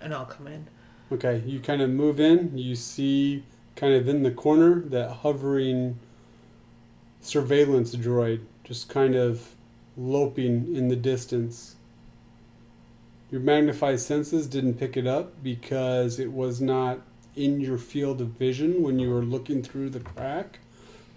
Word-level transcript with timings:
and 0.00 0.14
I'll 0.14 0.26
come 0.26 0.46
in. 0.46 0.66
Okay, 1.10 1.42
you 1.46 1.60
kind 1.60 1.82
of 1.82 1.90
move 1.90 2.20
in. 2.20 2.56
You 2.56 2.74
see, 2.74 3.42
kind 3.76 3.94
of 3.94 4.08
in 4.08 4.22
the 4.22 4.30
corner, 4.30 4.80
that 4.80 5.10
hovering 5.10 5.98
surveillance 7.20 7.94
droid 7.94 8.40
just 8.64 8.88
kind 8.88 9.14
of 9.14 9.54
loping 9.96 10.74
in 10.76 10.88
the 10.88 10.96
distance. 10.96 11.76
Your 13.30 13.40
magnified 13.40 14.00
senses 14.00 14.46
didn't 14.46 14.74
pick 14.74 14.96
it 14.96 15.06
up 15.06 15.32
because 15.42 16.18
it 16.18 16.32
was 16.32 16.60
not 16.60 17.00
in 17.36 17.60
your 17.60 17.78
field 17.78 18.20
of 18.20 18.28
vision 18.28 18.82
when 18.82 18.98
you 18.98 19.10
were 19.10 19.22
looking 19.22 19.62
through 19.62 19.90
the 19.90 20.00
crack, 20.00 20.58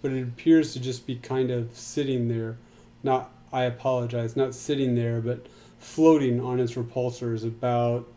but 0.02 0.12
it 0.12 0.23
appears 0.23 0.73
to 0.73 0.80
just 0.80 1.05
be 1.05 1.16
kind 1.16 1.52
of 1.52 1.76
sitting 1.76 2.27
there. 2.27 2.58
Not, 3.04 3.32
I 3.52 3.63
apologize, 3.63 4.35
not 4.35 4.54
sitting 4.54 4.96
there, 4.96 5.21
but 5.21 5.48
floating 5.80 6.40
on 6.40 6.60
its 6.60 6.73
repulsors 6.73 7.44
about 7.44 8.08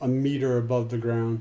a 0.00 0.08
meter 0.08 0.58
above 0.58 0.90
the 0.90 0.98
ground. 0.98 1.40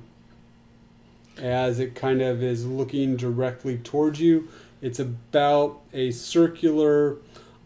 As 1.37 1.79
it 1.79 1.95
kind 1.95 2.21
of 2.21 2.41
is 2.41 2.65
looking 2.65 3.17
directly 3.17 3.77
towards 3.77 4.19
you, 4.21 4.47
it's 4.81 4.99
about 4.99 5.81
a 5.93 6.11
circular, 6.11 7.17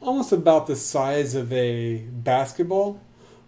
almost 0.02 0.31
about 0.31 0.67
the 0.67 0.75
size 0.75 1.36
of 1.36 1.52
a 1.53 1.97
basketball, 1.97 3.00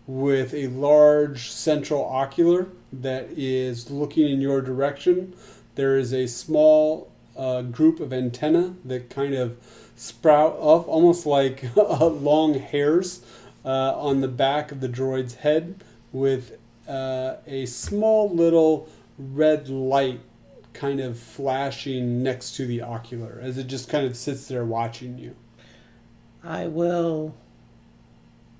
with 0.07 0.53
a 0.53 0.67
large 0.67 1.51
central 1.51 2.03
ocular 2.03 2.67
that 2.91 3.29
is 3.37 3.89
looking 3.89 4.29
in 4.29 4.41
your 4.41 4.61
direction. 4.61 5.33
There 5.75 5.97
is 5.97 6.13
a 6.13 6.27
small 6.27 7.11
uh, 7.37 7.61
group 7.61 7.99
of 7.99 8.11
antenna 8.11 8.75
that 8.85 9.09
kind 9.09 9.33
of 9.33 9.57
sprout 9.95 10.53
up, 10.53 10.87
almost 10.87 11.25
like 11.25 11.63
long 11.75 12.55
hairs, 12.55 13.21
uh, 13.63 13.95
on 13.95 14.21
the 14.21 14.27
back 14.27 14.71
of 14.71 14.81
the 14.81 14.89
droid's 14.89 15.35
head, 15.35 15.83
with 16.11 16.57
uh, 16.91 17.37
a 17.47 17.65
small 17.65 18.29
little 18.29 18.89
red 19.17 19.69
light 19.69 20.19
kind 20.73 20.99
of 20.99 21.17
flashing 21.19 22.23
next 22.23 22.55
to 22.55 22.65
the 22.65 22.81
ocular 22.81 23.39
as 23.41 23.57
it 23.57 23.67
just 23.67 23.89
kind 23.89 24.05
of 24.05 24.15
sits 24.17 24.47
there 24.47 24.65
watching 24.65 25.17
you. 25.17 25.35
I 26.43 26.67
will 26.67 27.35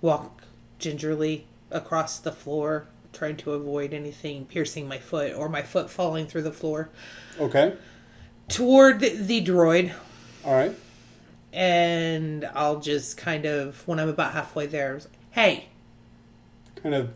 walk 0.02 0.44
gingerly 0.78 1.46
across 1.72 2.20
the 2.20 2.32
floor, 2.32 2.88
trying 3.14 3.38
to 3.38 3.54
avoid 3.54 3.94
anything 3.94 4.46
piercing 4.46 4.88
my 4.88 4.98
foot 5.00 5.34
or 5.36 5.50
my 5.50 5.62
foot 5.62 5.90
falling 5.90 6.28
through 6.28 6.44
the 6.44 6.52
floor, 6.52 6.90
Okay. 7.40 7.74
toward 8.50 9.00
the 9.00 9.44
droid. 9.44 9.94
All 10.46 10.54
right. 10.54 10.76
And 11.54 12.46
I'll 12.54 12.80
just 12.80 13.18
kind 13.18 13.46
of, 13.46 13.86
when 13.88 14.00
I'm 14.00 14.10
about 14.10 14.34
halfway 14.34 14.68
there, 14.68 15.00
hey, 15.32 15.66
Kind 16.82 16.96
of, 16.96 17.10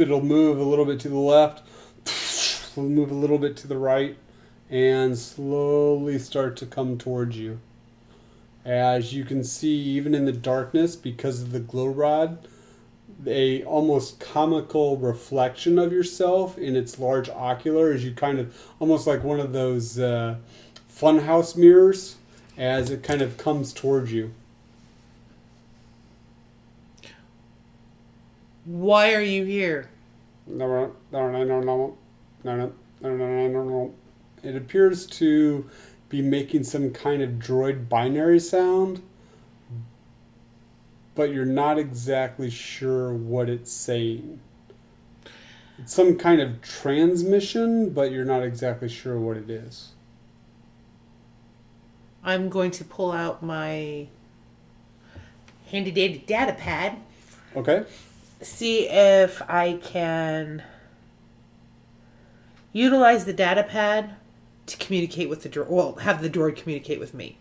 it'll 0.00 0.24
move 0.24 0.58
a 0.58 0.64
little 0.64 0.84
bit 0.84 1.00
to 1.00 1.08
the 1.08 1.16
left, 1.16 1.62
move 2.76 3.10
a 3.10 3.14
little 3.14 3.38
bit 3.38 3.56
to 3.58 3.66
the 3.66 3.78
right, 3.78 4.16
and 4.70 5.18
slowly 5.18 6.18
start 6.18 6.56
to 6.58 6.66
come 6.66 6.98
towards 6.98 7.36
you. 7.36 7.60
As 8.64 9.12
you 9.12 9.24
can 9.24 9.42
see, 9.42 9.74
even 9.74 10.14
in 10.14 10.24
the 10.24 10.32
darkness, 10.32 10.96
because 10.96 11.42
of 11.42 11.52
the 11.52 11.60
glow 11.60 11.88
rod, 11.88 12.46
a 13.26 13.62
almost 13.64 14.20
comical 14.20 14.96
reflection 14.96 15.78
of 15.78 15.92
yourself 15.92 16.58
in 16.58 16.76
its 16.76 16.98
large 16.98 17.28
ocular 17.28 17.92
as 17.92 18.04
you 18.04 18.12
kind 18.12 18.38
of 18.38 18.56
almost 18.78 19.06
like 19.06 19.22
one 19.22 19.40
of 19.40 19.52
those 19.52 19.98
uh, 19.98 20.36
funhouse 20.90 21.56
mirrors 21.56 22.16
as 22.56 22.90
it 22.90 23.02
kind 23.02 23.22
of 23.22 23.36
comes 23.36 23.72
towards 23.72 24.12
you. 24.12 24.32
Why 28.64 29.14
are 29.14 29.22
you 29.22 29.44
here? 29.44 29.90
It 34.42 34.56
appears 34.56 35.06
to 35.06 35.70
be 36.08 36.22
making 36.22 36.64
some 36.64 36.90
kind 36.90 37.22
of 37.22 37.30
droid 37.32 37.88
binary 37.88 38.38
sound, 38.38 39.02
but 41.14 41.32
you're 41.32 41.44
not 41.44 41.78
exactly 41.78 42.50
sure 42.50 43.12
what 43.12 43.48
it's 43.48 43.72
saying. 43.72 44.40
It's 45.78 45.92
some 45.92 46.16
kind 46.16 46.40
of 46.40 46.60
transmission, 46.60 47.90
but 47.90 48.12
you're 48.12 48.24
not 48.24 48.42
exactly 48.42 48.88
sure 48.88 49.18
what 49.18 49.36
it 49.36 49.50
is. 49.50 49.90
I'm 52.22 52.48
going 52.48 52.70
to 52.72 52.84
pull 52.84 53.10
out 53.10 53.42
my 53.42 54.06
handy 55.66 55.90
dandy 55.90 56.18
data 56.18 56.52
pad. 56.52 56.98
Okay 57.56 57.84
see 58.42 58.88
if 58.88 59.42
I 59.48 59.74
can 59.82 60.62
utilize 62.72 63.24
the 63.24 63.32
data 63.32 63.62
pad 63.62 64.16
to 64.66 64.76
communicate 64.76 65.28
with 65.28 65.42
the 65.42 65.48
droid. 65.48 65.68
Well, 65.68 65.94
have 65.96 66.22
the 66.22 66.30
droid 66.30 66.56
communicate 66.56 66.98
with 67.00 67.14
me. 67.14 67.38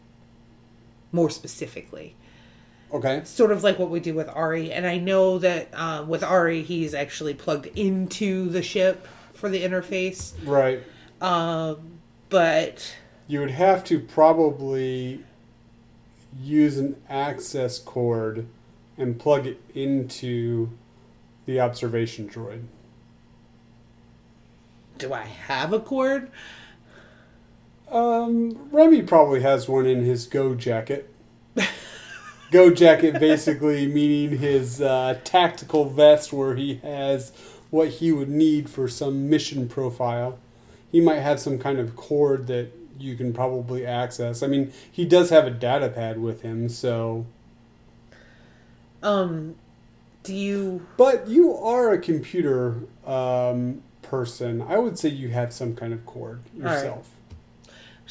More 1.13 1.29
specifically, 1.29 2.15
Okay. 2.93 3.21
sort 3.25 3.51
of 3.51 3.63
like 3.63 3.77
what 3.77 3.89
we 3.89 3.99
do 3.99 4.13
with 4.13 4.29
Ari. 4.29 4.71
And 4.71 4.85
I 4.87 4.97
know 4.97 5.39
that 5.39 5.67
uh, 5.73 6.05
with 6.07 6.23
Ari, 6.23 6.61
he's 6.63 6.93
actually 6.93 7.33
plugged 7.33 7.65
into 7.77 8.47
the 8.49 8.61
ship 8.61 9.05
for 9.33 9.49
the 9.49 9.61
interface. 9.61 10.33
Right. 10.45 10.81
Um, 11.21 11.99
but 12.29 12.95
You 13.27 13.41
would 13.41 13.51
have 13.51 13.83
to 13.85 13.99
probably 13.99 15.25
use 16.41 16.77
an 16.77 16.95
access 17.09 17.77
cord 17.77 18.47
and 18.97 19.19
plug 19.19 19.47
it 19.47 19.59
into 19.75 20.69
the 21.45 21.59
observation 21.59 22.29
droid. 22.29 22.63
do 24.97 25.13
I 25.13 25.23
have 25.23 25.73
a 25.73 25.79
cord? 25.79 26.29
Um, 27.89 28.69
Remy 28.71 29.01
probably 29.01 29.41
has 29.41 29.67
one 29.67 29.85
in 29.85 30.05
his 30.05 30.27
Go 30.27 30.55
jacket. 30.55 31.09
Go 32.51 32.69
jacket 32.69 33.19
basically 33.19 33.87
meaning 33.93 34.37
his 34.37 34.81
uh, 34.81 35.19
tactical 35.23 35.85
vest 35.85 36.31
where 36.31 36.55
he 36.55 36.75
has 36.75 37.31
what 37.69 37.89
he 37.89 38.11
would 38.11 38.29
need 38.29 38.69
for 38.69 38.87
some 38.87 39.29
mission 39.29 39.67
profile. 39.67 40.37
He 40.91 41.01
might 41.01 41.19
have 41.19 41.39
some 41.39 41.57
kind 41.57 41.79
of 41.79 41.95
cord 41.95 42.47
that 42.47 42.71
you 42.99 43.15
can 43.15 43.33
probably 43.33 43.85
access. 43.85 44.43
I 44.43 44.47
mean, 44.47 44.71
he 44.89 45.05
does 45.05 45.29
have 45.29 45.47
a 45.47 45.51
data 45.51 45.89
pad 45.89 46.21
with 46.21 46.41
him, 46.41 46.69
so. 46.69 47.25
Um, 49.01 49.55
do 50.23 50.35
you? 50.35 50.85
But 50.97 51.27
you 51.27 51.55
are 51.55 51.91
a 51.91 51.97
computer 51.97 52.75
um, 53.05 53.81
person. 54.01 54.61
I 54.61 54.77
would 54.77 54.97
say 54.97 55.09
you 55.09 55.29
have 55.29 55.53
some 55.53 55.75
kind 55.75 55.93
of 55.93 56.05
cord 56.05 56.41
right. 56.55 56.73
yourself. 56.73 57.09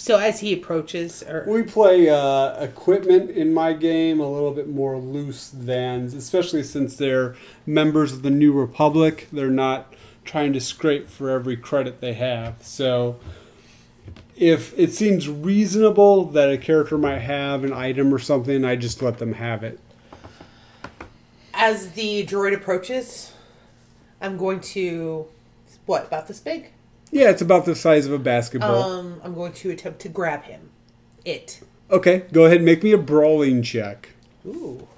So 0.00 0.16
as 0.16 0.40
he 0.40 0.54
approaches, 0.54 1.22
or 1.22 1.44
We 1.46 1.62
play 1.62 2.08
uh, 2.08 2.54
equipment 2.54 3.30
in 3.30 3.52
my 3.52 3.74
game 3.74 4.18
a 4.18 4.30
little 4.30 4.52
bit 4.52 4.66
more 4.66 4.96
loose 4.96 5.48
than, 5.48 6.04
especially 6.06 6.62
since 6.62 6.96
they're 6.96 7.36
members 7.66 8.14
of 8.14 8.22
the 8.22 8.30
New 8.30 8.52
Republic. 8.52 9.28
They're 9.30 9.50
not 9.50 9.92
trying 10.24 10.54
to 10.54 10.60
scrape 10.60 11.06
for 11.06 11.28
every 11.28 11.56
credit 11.56 12.00
they 12.00 12.14
have. 12.14 12.62
So, 12.62 13.20
if 14.36 14.76
it 14.78 14.94
seems 14.94 15.28
reasonable 15.28 16.24
that 16.30 16.50
a 16.50 16.56
character 16.56 16.96
might 16.96 17.18
have 17.18 17.62
an 17.62 17.74
item 17.74 18.14
or 18.14 18.18
something, 18.18 18.64
I 18.64 18.76
just 18.76 19.02
let 19.02 19.18
them 19.18 19.34
have 19.34 19.62
it. 19.62 19.78
As 21.60 21.92
the 21.92 22.24
droid 22.26 22.54
approaches, 22.54 23.32
I'm 24.20 24.38
going 24.38 24.60
to 24.60 25.26
what 25.84 26.06
about 26.06 26.26
this 26.26 26.40
big? 26.40 26.70
Yeah, 27.10 27.30
it's 27.30 27.42
about 27.42 27.64
the 27.64 27.74
size 27.74 28.06
of 28.06 28.12
a 28.12 28.18
basketball. 28.18 28.82
Um, 28.82 29.20
I'm 29.22 29.34
going 29.34 29.52
to 29.54 29.70
attempt 29.70 30.00
to 30.00 30.08
grab 30.08 30.44
him. 30.44 30.70
It. 31.24 31.60
okay, 31.90 32.24
go 32.32 32.46
ahead 32.46 32.58
and 32.58 32.64
make 32.64 32.82
me 32.82 32.92
a 32.92 32.98
brawling 32.98 33.62
check. 33.62 34.10
Ooh. 34.46 34.88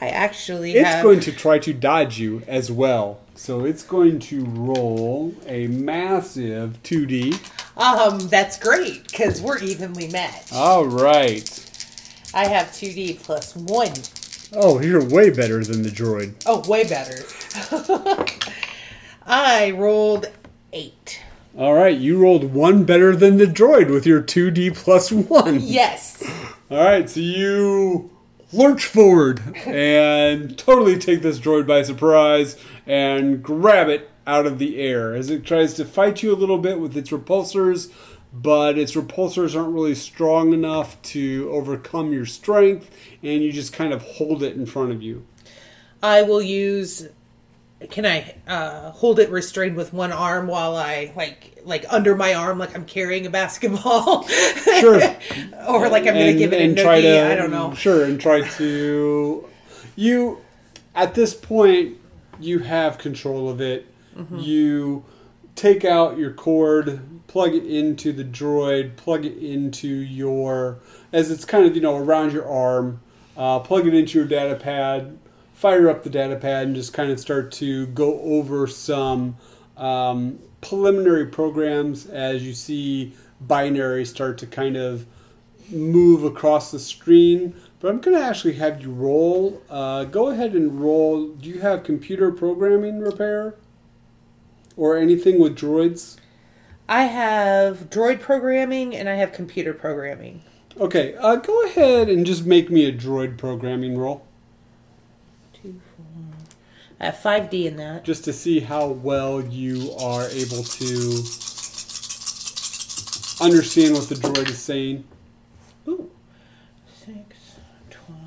I 0.00 0.08
actually 0.08 0.74
It's 0.74 0.88
have. 0.88 1.02
going 1.02 1.20
to 1.20 1.32
try 1.32 1.58
to 1.60 1.72
dodge 1.72 2.20
you 2.20 2.42
as 2.46 2.70
well. 2.70 3.20
So 3.34 3.64
it's 3.64 3.82
going 3.82 4.20
to 4.20 4.44
roll 4.44 5.34
a 5.46 5.66
massive 5.66 6.80
2D. 6.84 7.40
Um, 7.76 8.28
that's 8.28 8.58
great 8.58 9.08
because 9.08 9.40
we're 9.40 9.58
evenly 9.58 10.08
matched. 10.08 10.52
All 10.52 10.86
right. 10.86 11.48
I 12.32 12.46
have 12.46 12.68
2D 12.68 13.22
plus 13.22 13.56
one. 13.56 13.92
Oh, 14.52 14.80
you're 14.80 15.04
way 15.04 15.30
better 15.30 15.64
than 15.64 15.82
the 15.82 15.88
droid. 15.88 16.34
Oh, 16.46 16.62
way 16.68 16.84
better. 16.84 17.24
I 19.26 19.70
rolled 19.72 20.26
eight. 20.72 21.22
All 21.56 21.74
right, 21.74 21.96
you 21.96 22.18
rolled 22.18 22.52
one 22.52 22.84
better 22.84 23.14
than 23.14 23.36
the 23.36 23.46
droid 23.46 23.90
with 23.90 24.06
your 24.06 24.20
2D 24.20 24.74
plus 24.76 25.12
one. 25.12 25.60
Yes. 25.60 26.22
All 26.70 26.78
right, 26.84 27.08
so 27.08 27.20
you 27.20 28.10
lurch 28.52 28.86
forward 28.86 29.40
and 29.66 30.56
totally 30.58 30.98
take 30.98 31.22
this 31.22 31.38
droid 31.38 31.66
by 31.66 31.82
surprise 31.82 32.56
and 32.86 33.42
grab 33.42 33.88
it 33.88 34.10
out 34.26 34.46
of 34.46 34.58
the 34.58 34.80
air 34.80 35.14
as 35.14 35.30
it 35.30 35.44
tries 35.44 35.74
to 35.74 35.84
fight 35.84 36.22
you 36.22 36.32
a 36.32 36.36
little 36.36 36.58
bit 36.58 36.80
with 36.80 36.96
its 36.96 37.10
repulsors, 37.10 37.90
but 38.34 38.76
its 38.76 38.94
repulsors 38.94 39.56
aren't 39.56 39.72
really 39.72 39.94
strong 39.94 40.52
enough 40.52 41.00
to 41.02 41.48
overcome 41.52 42.12
your 42.12 42.26
strength, 42.26 42.90
and 43.22 43.42
you 43.42 43.52
just 43.52 43.72
kind 43.72 43.92
of 43.92 44.02
hold 44.02 44.42
it 44.42 44.56
in 44.56 44.66
front 44.66 44.90
of 44.90 45.02
you. 45.02 45.24
I 46.02 46.22
will 46.22 46.42
use 46.42 47.08
can 47.90 48.06
I 48.06 48.34
uh, 48.46 48.90
hold 48.92 49.18
it 49.18 49.30
restrained 49.30 49.76
with 49.76 49.92
one 49.92 50.12
arm 50.12 50.46
while 50.46 50.76
I 50.76 51.12
like 51.16 51.58
like 51.64 51.84
under 51.92 52.14
my 52.14 52.34
arm 52.34 52.58
like 52.58 52.74
I'm 52.74 52.84
carrying 52.84 53.26
a 53.26 53.30
basketball? 53.30 54.26
Sure. 54.80 55.00
or 55.68 55.88
like 55.88 56.06
I'm 56.06 56.14
gonna 56.14 56.34
give 56.34 56.52
it 56.52 56.60
a 56.60 56.74
noogie. 56.74 56.82
try 56.82 57.00
to 57.00 57.32
I 57.32 57.36
don't 57.36 57.52
know. 57.52 57.74
Sure, 57.74 58.04
and 58.04 58.20
try 58.20 58.40
to 58.42 59.48
you 59.94 60.42
at 60.94 61.14
this 61.14 61.32
point 61.32 61.96
you 62.40 62.58
have 62.58 62.98
control 62.98 63.48
of 63.48 63.60
it. 63.60 63.86
Mm-hmm. 64.16 64.38
You 64.38 65.04
take 65.54 65.84
out 65.84 66.18
your 66.18 66.32
cord, 66.32 67.00
plug 67.34 67.52
it 67.52 67.66
into 67.66 68.12
the 68.12 68.22
droid, 68.22 68.94
plug 68.94 69.24
it 69.24 69.36
into 69.38 69.88
your 69.88 70.78
as 71.12 71.32
it's 71.32 71.44
kind 71.44 71.66
of 71.66 71.74
you 71.74 71.82
know 71.82 71.96
around 71.96 72.32
your 72.32 72.48
arm. 72.48 73.00
Uh, 73.36 73.58
plug 73.58 73.88
it 73.88 73.92
into 73.92 74.16
your 74.16 74.28
data 74.28 74.54
pad, 74.54 75.18
fire 75.52 75.90
up 75.90 76.04
the 76.04 76.10
data 76.10 76.36
pad, 76.36 76.68
and 76.68 76.76
just 76.76 76.92
kind 76.92 77.10
of 77.10 77.18
start 77.18 77.50
to 77.50 77.88
go 77.88 78.20
over 78.20 78.68
some 78.68 79.36
um, 79.76 80.38
preliminary 80.60 81.26
programs 81.26 82.06
as 82.06 82.44
you 82.44 82.54
see 82.54 83.12
binary 83.40 84.04
start 84.04 84.38
to 84.38 84.46
kind 84.46 84.76
of 84.76 85.04
move 85.70 86.22
across 86.22 86.70
the 86.70 86.78
screen. 86.78 87.52
But 87.80 87.88
I'm 87.88 88.00
going 88.00 88.16
to 88.16 88.22
actually 88.22 88.54
have 88.54 88.80
you 88.80 88.92
roll. 88.92 89.60
Uh, 89.68 90.04
go 90.04 90.28
ahead 90.28 90.52
and 90.52 90.80
roll. 90.80 91.30
Do 91.30 91.48
you 91.48 91.58
have 91.58 91.82
computer 91.82 92.30
programming 92.30 93.00
repair? 93.00 93.56
Or 94.76 94.96
anything 94.96 95.40
with 95.40 95.58
droids? 95.58 96.18
I 96.88 97.04
have 97.04 97.88
droid 97.88 98.20
programming 98.20 98.94
and 98.94 99.08
I 99.08 99.14
have 99.14 99.32
computer 99.32 99.72
programming. 99.72 100.42
Okay, 100.78 101.14
uh, 101.14 101.36
go 101.36 101.64
ahead 101.64 102.08
and 102.08 102.26
just 102.26 102.44
make 102.44 102.68
me 102.70 102.84
a 102.84 102.92
droid 102.92 103.38
programming 103.38 103.96
roll. 103.96 104.26
Two, 105.52 105.80
four. 105.96 106.04
I 107.00 107.06
have 107.06 107.18
five 107.18 107.48
D 107.48 107.66
in 107.66 107.76
that. 107.76 108.04
Just 108.04 108.24
to 108.24 108.32
see 108.32 108.60
how 108.60 108.88
well 108.88 109.40
you 109.40 109.92
are 109.92 110.28
able 110.28 110.62
to 110.62 111.22
understand 113.40 113.94
what 113.94 114.08
the 114.08 114.16
droid 114.20 114.50
is 114.50 114.58
saying. 114.58 115.04
Ooh. 115.88 116.10
Six, 116.94 117.56
twelve, 117.88 118.18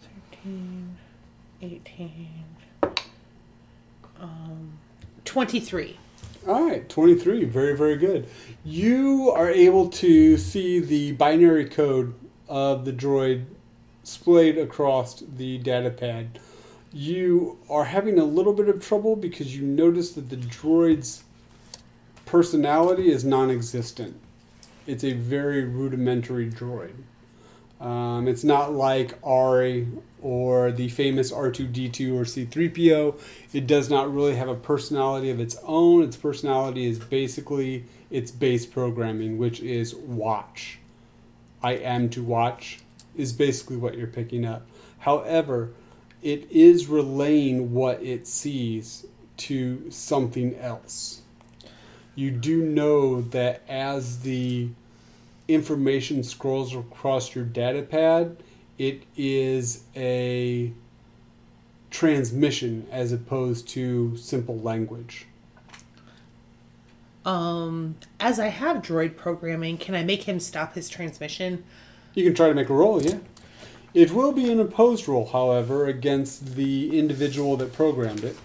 thirteen, 0.00 0.96
eighteen, 1.60 2.44
um, 4.20 4.78
twenty-three. 5.24 5.96
All 6.48 6.66
right, 6.66 6.88
23. 6.88 7.44
Very, 7.44 7.76
very 7.76 7.96
good. 7.98 8.26
You 8.64 9.30
are 9.36 9.50
able 9.50 9.90
to 9.90 10.38
see 10.38 10.80
the 10.80 11.12
binary 11.12 11.66
code 11.66 12.14
of 12.48 12.86
the 12.86 12.92
droid 12.92 13.44
splayed 14.02 14.56
across 14.56 15.20
the 15.36 15.58
data 15.58 15.90
pad. 15.90 16.38
You 16.90 17.58
are 17.68 17.84
having 17.84 18.18
a 18.18 18.24
little 18.24 18.54
bit 18.54 18.70
of 18.70 18.82
trouble 18.82 19.14
because 19.14 19.54
you 19.54 19.62
notice 19.62 20.12
that 20.12 20.30
the 20.30 20.38
droid's 20.38 21.22
personality 22.24 23.10
is 23.10 23.26
non 23.26 23.50
existent. 23.50 24.18
It's 24.86 25.04
a 25.04 25.12
very 25.12 25.64
rudimentary 25.64 26.48
droid. 26.48 26.94
Um, 27.80 28.26
it's 28.26 28.44
not 28.44 28.72
like 28.72 29.18
Ari 29.22 29.86
or 30.20 30.72
the 30.72 30.88
famous 30.88 31.30
R2D2 31.30 32.14
or 32.14 32.24
C3PO. 32.24 33.20
It 33.52 33.66
does 33.66 33.88
not 33.88 34.12
really 34.12 34.34
have 34.34 34.48
a 34.48 34.54
personality 34.54 35.30
of 35.30 35.38
its 35.38 35.56
own. 35.62 36.02
Its 36.02 36.16
personality 36.16 36.86
is 36.86 36.98
basically 36.98 37.84
its 38.10 38.30
base 38.30 38.66
programming, 38.66 39.38
which 39.38 39.60
is 39.60 39.94
watch. 39.94 40.78
I 41.62 41.72
am 41.72 42.08
to 42.10 42.22
watch 42.22 42.80
is 43.16 43.32
basically 43.32 43.76
what 43.76 43.96
you're 43.96 44.06
picking 44.06 44.44
up. 44.44 44.66
However, 44.98 45.70
it 46.22 46.50
is 46.50 46.88
relaying 46.88 47.72
what 47.72 48.02
it 48.02 48.26
sees 48.26 49.06
to 49.36 49.90
something 49.90 50.56
else. 50.58 51.22
You 52.16 52.32
do 52.32 52.62
know 52.62 53.20
that 53.20 53.62
as 53.68 54.20
the 54.20 54.68
information 55.48 56.22
scrolls 56.22 56.74
across 56.74 57.34
your 57.34 57.44
data 57.44 57.82
pad, 57.82 58.36
it 58.76 59.02
is 59.16 59.84
a 59.96 60.72
transmission 61.90 62.86
as 62.92 63.12
opposed 63.12 63.66
to 63.68 64.16
simple 64.16 64.60
language. 64.60 65.26
Um, 67.24 67.96
as 68.20 68.38
I 68.38 68.48
have 68.48 68.78
droid 68.78 69.16
programming, 69.16 69.78
can 69.78 69.94
I 69.94 70.04
make 70.04 70.22
him 70.22 70.38
stop 70.38 70.74
his 70.74 70.88
transmission? 70.88 71.64
You 72.14 72.24
can 72.24 72.34
try 72.34 72.48
to 72.48 72.54
make 72.54 72.68
a 72.68 72.74
roll, 72.74 73.02
yeah. 73.02 73.18
It 73.94 74.12
will 74.12 74.32
be 74.32 74.50
an 74.52 74.60
opposed 74.60 75.08
roll, 75.08 75.26
however, 75.26 75.86
against 75.86 76.54
the 76.54 76.98
individual 76.98 77.56
that 77.56 77.72
programmed 77.72 78.24
it. 78.24 78.36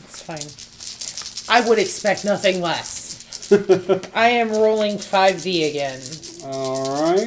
That's 0.00 0.22
fine. 0.22 1.56
I 1.56 1.66
would 1.66 1.78
expect 1.78 2.24
nothing 2.24 2.60
less. 2.60 3.07
I 4.14 4.28
am 4.28 4.50
rolling 4.50 4.96
5D 4.98 5.70
again. 5.70 6.00
All 6.44 7.02
right. 7.02 7.22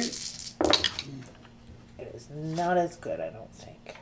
It 1.98 2.14
is 2.14 2.28
not 2.30 2.76
as 2.76 2.94
good, 2.96 3.18
I 3.18 3.30
don't 3.30 3.52
think. 3.52 3.96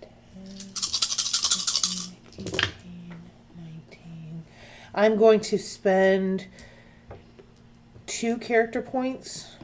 10, 0.00 0.10
15, 0.74 2.16
18, 2.34 3.14
19. 3.56 4.44
I'm 4.92 5.16
going 5.16 5.38
to 5.38 5.56
spend 5.56 6.48
two 8.06 8.38
character 8.38 8.82
points. 8.82 9.54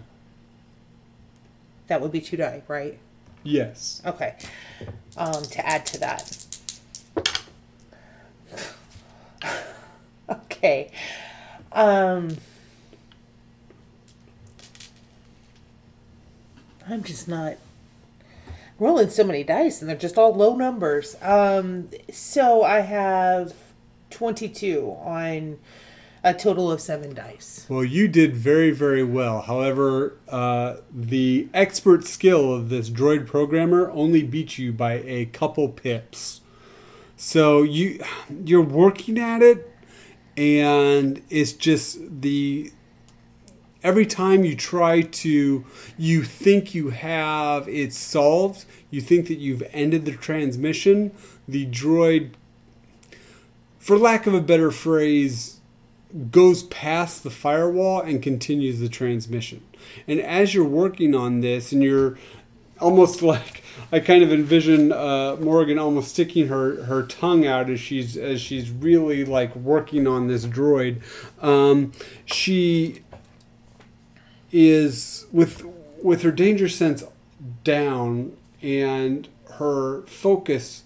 That 1.89 2.01
would 2.01 2.13
be 2.13 2.21
two 2.21 2.37
die, 2.37 2.63
right? 2.69 2.97
Yes. 3.43 4.03
Okay. 4.07 4.37
Um, 5.17 5.43
to 5.43 5.67
add 5.67 5.85
to 5.87 5.99
that. 5.99 6.45
Okay. 10.59 10.91
Um, 11.73 12.37
I'm 16.89 17.03
just 17.03 17.29
not 17.29 17.57
rolling 18.79 19.11
so 19.11 19.25
many 19.25 19.43
dice 19.45 19.81
and 19.81 19.89
they're 19.89 19.97
just 19.97 20.19
all 20.19 20.35
low 20.35 20.57
numbers. 20.57 21.17
Um, 21.23 21.91
so 22.11 22.63
I 22.63 22.81
have 22.81 23.55
22 24.11 24.97
on 25.01 25.59
a 26.25 26.35
total 26.35 26.73
of 26.73 26.81
seven 26.81 27.15
dice. 27.15 27.67
Well, 27.69 27.85
you 27.85 28.09
did 28.09 28.35
very, 28.35 28.71
very 28.71 29.05
well. 29.05 29.43
However, 29.43 30.17
uh, 30.29 30.77
the 30.93 31.49
expert 31.55 32.05
skill 32.05 32.53
of 32.53 32.69
this 32.69 32.91
droid 32.91 33.27
programmer 33.27 33.91
only 33.91 34.23
beat 34.23 34.59
you 34.59 34.73
by 34.73 34.95
a 34.95 35.27
couple 35.27 35.69
pips. 35.69 36.41
So 37.17 37.63
you 37.63 38.03
you're 38.45 38.63
working 38.63 39.19
at 39.19 39.43
it, 39.43 39.78
and 40.39 41.21
it's 41.31 41.53
just 41.53 41.99
the 42.23 42.73
every 43.83 44.07
time 44.07 44.45
you 44.45 44.55
try 44.55 45.03
to 45.03 45.65
you 45.97 46.23
think 46.23 46.75
you 46.75 46.91
have 46.91 47.69
it 47.69 47.93
solved 47.93 48.65
you 48.91 49.01
think 49.01 49.29
that 49.29 49.39
you've 49.39 49.63
ended 49.73 50.05
the 50.05 50.13
transmission 50.13 51.11
the 51.47 51.67
droid 51.67 52.31
for 53.79 53.99
lack 53.99 54.27
of 54.27 54.35
a 54.35 54.41
better 54.41 54.71
phrase 54.71 55.59
goes 56.31 56.63
past 56.65 57.23
the 57.23 57.31
firewall 57.31 58.01
and 58.01 58.23
continues 58.23 58.81
the 58.81 58.89
transmission. 58.89 59.63
And 60.07 60.21
as 60.21 60.55
you're 60.55 60.65
working 60.65 61.15
on 61.15 61.41
this 61.41 61.73
and 61.73 61.83
you're 61.83 62.19
almost 62.81 63.23
like 63.33 63.63
I 63.91 64.01
kind 64.01 64.23
of 64.23 64.33
envision 64.33 64.93
uh, 64.93 65.37
Morrigan 65.41 65.79
almost 65.79 66.11
sticking 66.11 66.49
her, 66.49 66.85
her 66.85 67.05
tongue 67.05 67.47
out 67.47 67.71
as 67.71 67.81
she's 67.81 68.17
as 68.17 68.41
she's 68.41 68.71
really 68.71 69.25
like 69.25 69.55
working 69.57 70.07
on 70.07 70.29
this 70.29 70.45
droid. 70.45 71.01
Um, 71.43 71.93
she 72.27 73.03
is 74.53 75.27
with 75.33 75.65
with 76.03 76.23
her 76.23 76.33
danger 76.33 76.69
sense 76.69 77.03
down 77.65 78.37
and 78.63 79.29
her 79.53 80.03
focus 80.03 80.85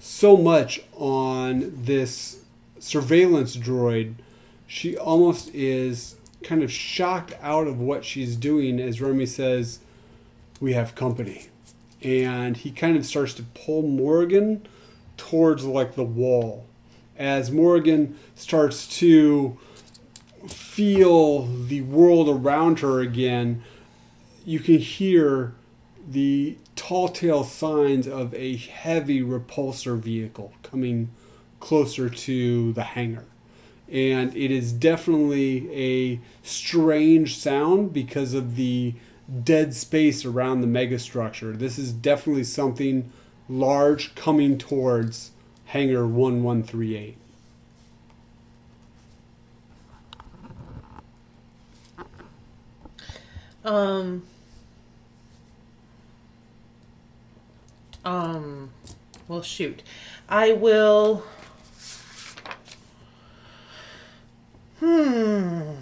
so 0.00 0.36
much 0.36 0.80
on 0.94 1.72
this 1.74 2.40
surveillance 2.78 3.56
droid, 3.56 4.14
she 4.66 4.96
almost 4.96 5.54
is 5.54 6.16
kind 6.42 6.62
of 6.62 6.70
shocked 6.70 7.34
out 7.42 7.66
of 7.66 7.80
what 7.80 8.04
she's 8.04 8.36
doing 8.36 8.80
as 8.80 9.00
Remy 9.00 9.26
says, 9.26 9.80
We 10.60 10.72
have 10.72 10.94
company. 10.94 11.48
And 12.02 12.56
he 12.56 12.70
kind 12.70 12.96
of 12.96 13.04
starts 13.04 13.34
to 13.34 13.42
pull 13.42 13.82
Morrigan 13.82 14.66
towards 15.16 15.64
like 15.64 15.94
the 15.94 16.04
wall. 16.04 16.66
As 17.16 17.50
Morrigan 17.50 18.16
starts 18.36 18.86
to 18.98 19.58
feel 20.46 21.42
the 21.46 21.80
world 21.82 22.28
around 22.28 22.80
her 22.80 23.00
again, 23.00 23.62
you 24.46 24.60
can 24.60 24.78
hear 24.78 25.54
the 26.08 26.56
tall 26.76 27.08
tale 27.08 27.44
signs 27.44 28.06
of 28.06 28.32
a 28.34 28.56
heavy 28.56 29.20
repulsor 29.20 29.98
vehicle 29.98 30.52
coming 30.62 31.10
closer 31.60 32.08
to 32.08 32.72
the 32.72 32.82
hangar. 32.82 33.24
And 33.90 34.34
it 34.36 34.50
is 34.50 34.72
definitely 34.72 35.70
a 35.72 36.20
strange 36.42 37.36
sound 37.36 37.92
because 37.92 38.34
of 38.34 38.56
the 38.56 38.94
dead 39.44 39.74
space 39.74 40.24
around 40.24 40.60
the 40.60 40.66
megastructure. 40.66 41.58
This 41.58 41.78
is 41.78 41.92
definitely 41.92 42.44
something 42.44 43.12
large 43.48 44.14
coming 44.14 44.58
towards 44.58 45.32
hangar 45.66 46.06
1138. 46.06 47.16
Um. 53.64 54.22
Um. 58.02 58.70
Well, 59.26 59.42
shoot. 59.42 59.82
I 60.28 60.52
will. 60.52 61.24
Hmm. 64.80 65.74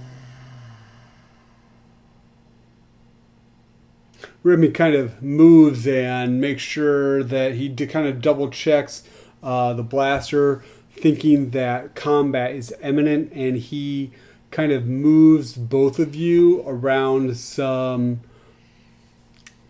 Remy 4.42 4.70
kind 4.70 4.94
of 4.94 5.22
moves 5.22 5.86
and 5.86 6.40
makes 6.40 6.62
sure 6.62 7.22
that 7.22 7.54
he 7.54 7.74
kind 7.74 8.06
of 8.06 8.20
double 8.20 8.48
checks 8.50 9.02
uh, 9.42 9.72
the 9.72 9.82
blaster, 9.82 10.62
thinking 10.92 11.50
that 11.50 11.94
combat 11.94 12.52
is 12.52 12.74
imminent, 12.82 13.32
and 13.32 13.56
he 13.56 14.10
kind 14.50 14.72
of 14.72 14.86
moves 14.86 15.52
both 15.54 15.98
of 15.98 16.14
you 16.14 16.62
around 16.66 17.36
some 17.36 18.20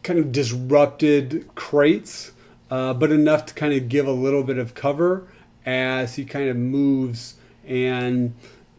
kind 0.03 0.19
of 0.19 0.31
disrupted 0.31 1.49
crates, 1.55 2.33
uh, 2.71 2.95
but 2.95 3.11
enough 3.11 3.47
to 3.47 3.55
kind 3.55 3.73
of 3.75 3.88
give 3.88 4.07
a 4.07 4.12
little 4.12 4.45
bit 4.45 4.59
of 4.59 4.75
cover 4.75 5.26
as 5.65 6.15
he 6.15 6.25
kind 6.25 6.49
of 6.49 6.57
moves 6.57 7.35
and 7.67 8.35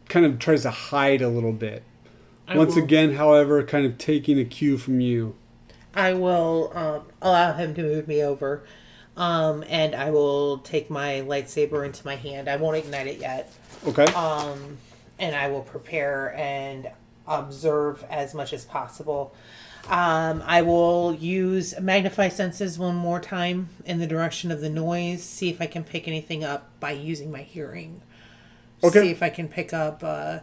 kind 0.08 0.26
of 0.26 0.40
tries 0.40 0.62
to 0.62 0.72
hide 0.72 1.22
a 1.22 1.28
little 1.28 1.52
bit. 1.52 1.84
I 2.48 2.56
Once 2.56 2.76
will- 2.76 2.84
again, 2.84 3.16
however, 3.16 3.62
kind 3.64 3.86
of 3.86 3.98
taking 3.98 4.40
a 4.40 4.46
cue 4.46 4.78
from 4.78 5.02
you. 5.02 5.36
I 5.98 6.14
will 6.14 6.72
um, 6.76 7.02
allow 7.24 7.54
him 7.54 7.74
to 7.74 7.82
move 7.82 8.08
me 8.08 8.24
over, 8.24 8.64
um, 9.18 9.64
and 9.68 9.96
I 9.96 10.12
will 10.12 10.60
take 10.60 10.92
my 10.92 11.24
lightsaber 11.26 11.84
into 11.84 12.06
my 12.06 12.16
hand. 12.16 12.48
I 12.48 12.56
won't 12.58 12.78
ignite 12.78 13.08
it 13.08 13.18
yet, 13.18 13.52
Okay. 13.86 14.06
um, 14.14 14.78
and 15.18 15.36
I 15.36 15.48
will 15.48 15.64
prepare 15.64 16.36
and 16.38 16.88
observe 17.28 18.06
as 18.12 18.36
much 18.36 18.54
as 18.54 18.64
possible. 18.64 19.34
Um, 19.90 20.44
I 20.46 20.62
will 20.62 21.16
use 21.16 21.74
magnify 21.80 22.30
senses 22.30 22.78
one 22.78 22.96
more 22.96 23.20
time 23.20 23.70
in 23.84 23.98
the 23.98 24.08
direction 24.08 24.52
of 24.52 24.62
the 24.62 24.70
noise. 24.70 25.24
See 25.24 25.50
if 25.50 25.62
I 25.62 25.66
can 25.66 25.84
pick 25.84 26.08
anything 26.08 26.44
up 26.44 26.70
by 26.80 26.92
using 26.92 27.32
my 27.32 27.42
hearing. 27.42 28.02
Okay. 28.84 29.02
See 29.02 29.10
if 29.10 29.24
I 29.24 29.30
can 29.30 29.48
pick 29.48 29.74
up. 29.74 30.04
Uh, 30.04 30.40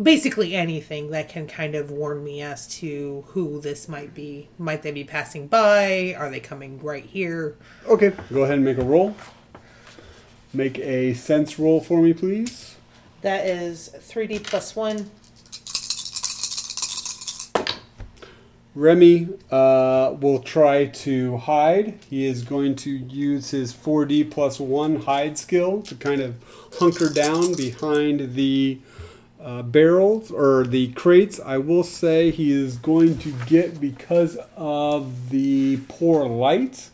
basically 0.00 0.54
anything 0.54 1.10
that 1.10 1.28
can 1.28 1.46
kind 1.46 1.74
of 1.74 1.90
warn 1.90 2.24
me 2.24 2.40
as 2.42 2.66
to 2.78 3.24
who 3.28 3.60
this 3.60 3.88
might 3.88 4.14
be. 4.14 4.48
Might 4.58 4.82
they 4.82 4.92
be 4.92 5.04
passing 5.04 5.46
by? 5.46 6.14
Are 6.18 6.30
they 6.30 6.40
coming 6.40 6.80
right 6.80 7.04
here? 7.04 7.56
Okay, 7.86 8.12
go 8.32 8.42
ahead 8.42 8.56
and 8.56 8.64
make 8.64 8.78
a 8.78 8.84
roll. 8.84 9.16
Make 10.54 10.78
a 10.78 11.14
sense 11.14 11.58
roll 11.58 11.80
for 11.80 12.00
me, 12.00 12.12
please. 12.12 12.76
That 13.22 13.46
is 13.46 13.90
3D 14.00 14.44
plus 14.44 14.74
1. 14.74 15.10
Remy 18.74 19.28
uh, 19.50 20.14
will 20.18 20.38
try 20.38 20.86
to 20.86 21.36
hide. 21.36 21.98
He 22.08 22.24
is 22.24 22.42
going 22.42 22.74
to 22.76 22.90
use 22.90 23.50
his 23.50 23.72
4D 23.72 24.30
plus 24.30 24.58
1 24.58 25.02
hide 25.02 25.36
skill 25.36 25.82
to 25.82 25.94
kind 25.94 26.22
of 26.22 26.36
hunker 26.78 27.10
down 27.10 27.54
behind 27.54 28.34
the 28.34 28.80
uh, 29.42 29.62
barrels 29.62 30.30
or 30.30 30.64
the 30.64 30.92
crates. 30.92 31.40
I 31.40 31.58
will 31.58 31.82
say 31.82 32.30
he 32.30 32.52
is 32.52 32.76
going 32.76 33.18
to 33.18 33.32
get, 33.46 33.80
because 33.80 34.38
of 34.56 35.30
the 35.30 35.78
poor 35.88 36.24
light, 36.24 36.90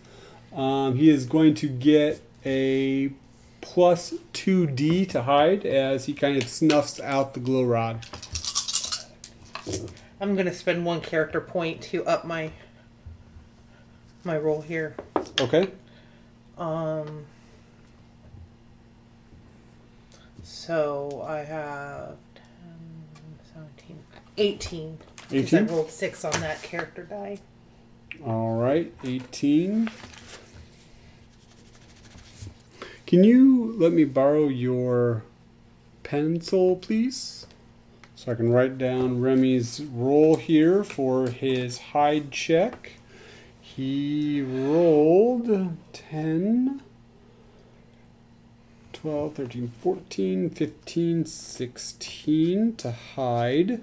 um, 0.52 0.96
he 0.96 1.10
is 1.10 1.26
going 1.26 1.54
to 1.56 1.68
get 1.68 2.22
a 2.44 3.12
plus 3.60 4.14
2D 4.32 5.08
to 5.10 5.22
hide 5.22 5.66
as 5.66 6.06
he 6.06 6.14
kind 6.14 6.36
of 6.36 6.48
snuffs 6.48 7.00
out 7.00 7.34
the 7.34 7.40
glow 7.40 7.64
rod. 7.64 8.06
I'm 10.20 10.34
going 10.34 10.46
to 10.46 10.54
spend 10.54 10.84
one 10.84 11.00
character 11.00 11.40
point 11.40 11.82
to 11.82 12.04
up 12.06 12.24
my 12.24 12.50
my 14.24 14.36
roll 14.36 14.60
here. 14.60 14.96
Okay? 15.40 15.70
Um 16.56 17.26
so 20.42 21.24
I 21.26 21.38
have 21.38 22.16
10, 24.38 24.58
17, 24.60 24.98
18. 25.30 25.42
Because 25.42 25.54
I 25.54 25.60
rolled 25.62 25.90
6 25.90 26.24
on 26.24 26.32
that 26.40 26.62
character 26.62 27.02
die. 27.02 27.38
All 28.24 28.54
right, 28.54 28.92
18. 29.04 29.90
Can 33.06 33.24
you 33.24 33.74
let 33.78 33.92
me 33.92 34.04
borrow 34.04 34.48
your 34.48 35.24
pencil, 36.02 36.76
please? 36.76 37.46
So 38.14 38.32
I 38.32 38.34
can 38.34 38.52
write 38.52 38.78
down 38.78 39.20
Remy's 39.20 39.80
roll 39.80 40.36
here 40.36 40.84
for 40.84 41.28
his 41.28 41.78
hide 41.78 42.30
check. 42.30 42.92
He 43.60 44.42
rolled 44.42 45.76
10, 45.92 46.82
12, 48.92 49.34
13, 49.34 49.72
14, 49.80 50.50
15, 50.50 51.24
16 51.24 52.76
to 52.76 52.92
hide. 52.92 53.80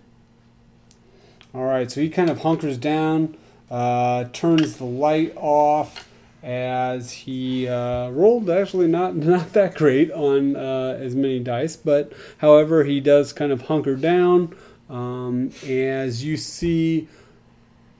All 1.55 1.63
right, 1.63 1.89
so 1.89 2.01
he 2.01 2.09
kind 2.09 2.29
of 2.29 2.41
hunkers 2.41 2.77
down, 2.77 3.37
uh, 3.71 4.25
turns 4.33 4.75
the 4.75 4.83
light 4.83 5.31
off 5.37 6.09
as 6.43 7.13
he 7.13 7.65
uh, 7.65 8.09
rolled. 8.09 8.49
Actually, 8.49 8.87
not 8.87 9.15
not 9.15 9.53
that 9.53 9.73
great 9.75 10.11
on 10.11 10.57
uh, 10.57 10.97
as 10.99 11.15
many 11.15 11.39
dice, 11.39 11.77
but 11.77 12.11
however, 12.39 12.83
he 12.83 12.99
does 12.99 13.31
kind 13.31 13.53
of 13.53 13.61
hunker 13.61 13.95
down. 13.95 14.53
Um, 14.89 15.51
as 15.65 16.25
you 16.25 16.35
see, 16.35 17.07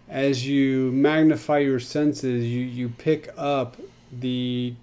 as 0.10 0.46
you 0.46 0.92
magnify 0.92 1.60
your 1.60 1.80
senses, 1.80 2.44
you 2.44 2.60
you 2.60 2.90
pick 2.90 3.34
up 3.38 3.78
the 4.12 4.74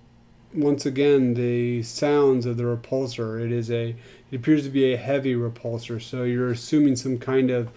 once 0.55 0.87
again 0.87 1.35
the 1.35 1.83
sounds 1.83 2.47
of 2.47 2.57
the 2.57 2.63
repulsor. 2.63 3.39
It 3.39 3.53
is 3.53 3.71
a 3.71 3.95
it 4.31 4.37
appears 4.37 4.65
to 4.65 4.71
be 4.71 4.95
a 4.95 4.97
heavy 4.97 5.35
repulsor, 5.35 6.01
so 6.01 6.23
you're 6.23 6.53
assuming 6.53 6.97
some 6.97 7.19
kind 7.19 7.51
of 7.51 7.71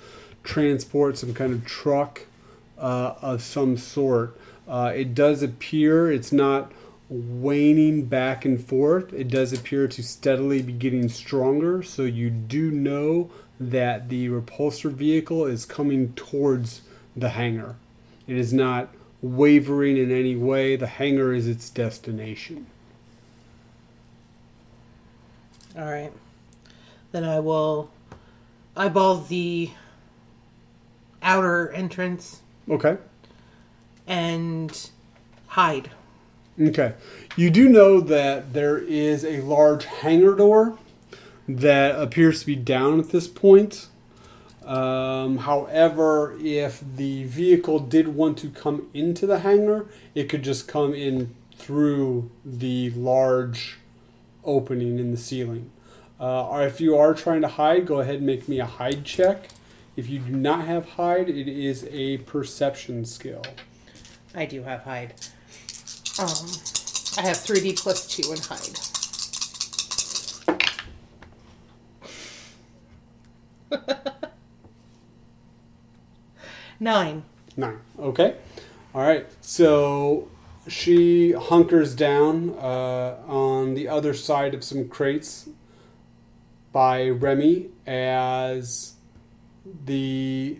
transport, 0.46 1.18
some 1.18 1.34
kind 1.34 1.52
of 1.52 1.66
truck 1.66 2.22
uh, 2.78 3.16
of 3.22 3.42
some 3.42 3.78
sort. 3.78 4.40
Uh, 4.68 4.92
it 4.96 5.14
does 5.14 5.44
appear 5.44 6.12
it's 6.12 6.32
not 6.32 6.72
waning 7.10 8.06
back 8.06 8.46
and 8.46 8.64
forth. 8.64 9.14
It 9.14 9.28
does 9.28 9.54
appear 9.54 9.88
to 9.88 10.04
steadily 10.04 10.62
be 10.62 10.74
getting 10.74 11.10
stronger. 11.10 11.84
So 11.84 12.04
you 12.04 12.30
do 12.30 12.72
know 12.72 13.30
that 13.60 14.10
the 14.10 14.30
repulsor 14.30 14.92
vehicle 14.92 15.46
is 15.46 15.66
coming 15.66 16.14
towards 16.14 16.82
the 17.16 17.30
hangar. 17.30 17.76
It 18.28 18.38
is 18.38 18.52
not 18.52 18.90
wavering 19.22 19.98
in 19.98 20.12
any 20.12 20.36
way. 20.36 20.76
The 20.76 20.88
hangar 20.88 21.34
is 21.34 21.48
its 21.48 21.70
destination. 21.70 22.68
All 25.78 25.86
right. 25.86 26.12
Then 27.12 27.24
I 27.24 27.40
will 27.40 27.90
eyeball 28.76 29.18
the 29.18 29.72
outer 31.26 31.70
entrance 31.72 32.42
Okay. 32.70 32.98
and 34.08 34.90
hide. 35.48 35.90
Okay. 36.62 36.94
You 37.36 37.50
do 37.50 37.68
know 37.68 38.00
that 38.00 38.54
there 38.54 38.78
is 38.78 39.26
a 39.26 39.42
large 39.42 39.84
hangar 39.86 40.36
door 40.36 40.78
that 41.50 42.00
appears 42.00 42.40
to 42.42 42.46
be 42.46 42.56
down 42.56 43.00
at 43.00 43.10
this 43.10 43.28
point. 43.28 43.88
Um, 44.64 45.40
however, 45.40 46.36
if 46.42 46.82
the 46.96 47.26
vehicle 47.26 47.80
did 47.80 48.08
want 48.08 48.38
to 48.40 48.50
come 48.50 48.88
into 48.94 49.28
the 49.28 49.40
hangar, 49.40 49.86
it 50.16 50.30
could 50.30 50.44
just 50.44 50.68
come 50.68 50.94
in 50.94 51.36
through 51.58 52.32
the 52.44 52.90
large 52.92 53.78
opening 54.44 54.98
in 54.98 55.12
the 55.12 55.18
ceiling. 55.18 55.70
Uh, 56.20 56.48
or 56.48 56.64
if 56.64 56.80
you 56.80 56.96
are 56.98 57.14
trying 57.14 57.42
to 57.42 57.48
hide, 57.48 57.86
go 57.86 58.00
ahead 58.00 58.16
and 58.16 58.26
make 58.26 58.48
me 58.48 58.60
a 58.60 58.66
hide 58.66 59.04
check. 59.04 59.50
If 59.96 60.10
you 60.10 60.20
do 60.20 60.36
not 60.36 60.66
have 60.66 60.90
hide, 60.90 61.30
it 61.30 61.48
is 61.48 61.88
a 61.90 62.18
perception 62.20 63.06
skill. 63.06 63.42
I 64.34 64.46
do 64.46 64.64
have 64.64 64.82
hide. 64.82 65.14
Um, 66.20 66.50
I 67.18 67.22
have 67.22 67.38
3D 67.38 67.80
plus 67.80 68.06
2 68.08 68.34
in 68.34 68.40
hide. 68.42 68.78
Nine. 76.80 77.24
Nine. 77.56 77.80
Okay. 77.98 78.36
All 78.94 79.02
right. 79.02 79.26
So 79.40 80.28
she 80.68 81.32
hunkers 81.32 81.96
down 81.96 82.50
uh, 82.60 83.16
on 83.28 83.76
the 83.76 83.88
other 83.88 84.14
side 84.14 84.54
of 84.54 84.62
some 84.64 84.90
crates 84.90 85.48
by 86.74 87.08
Remy 87.08 87.70
as 87.88 88.95
the 89.86 90.58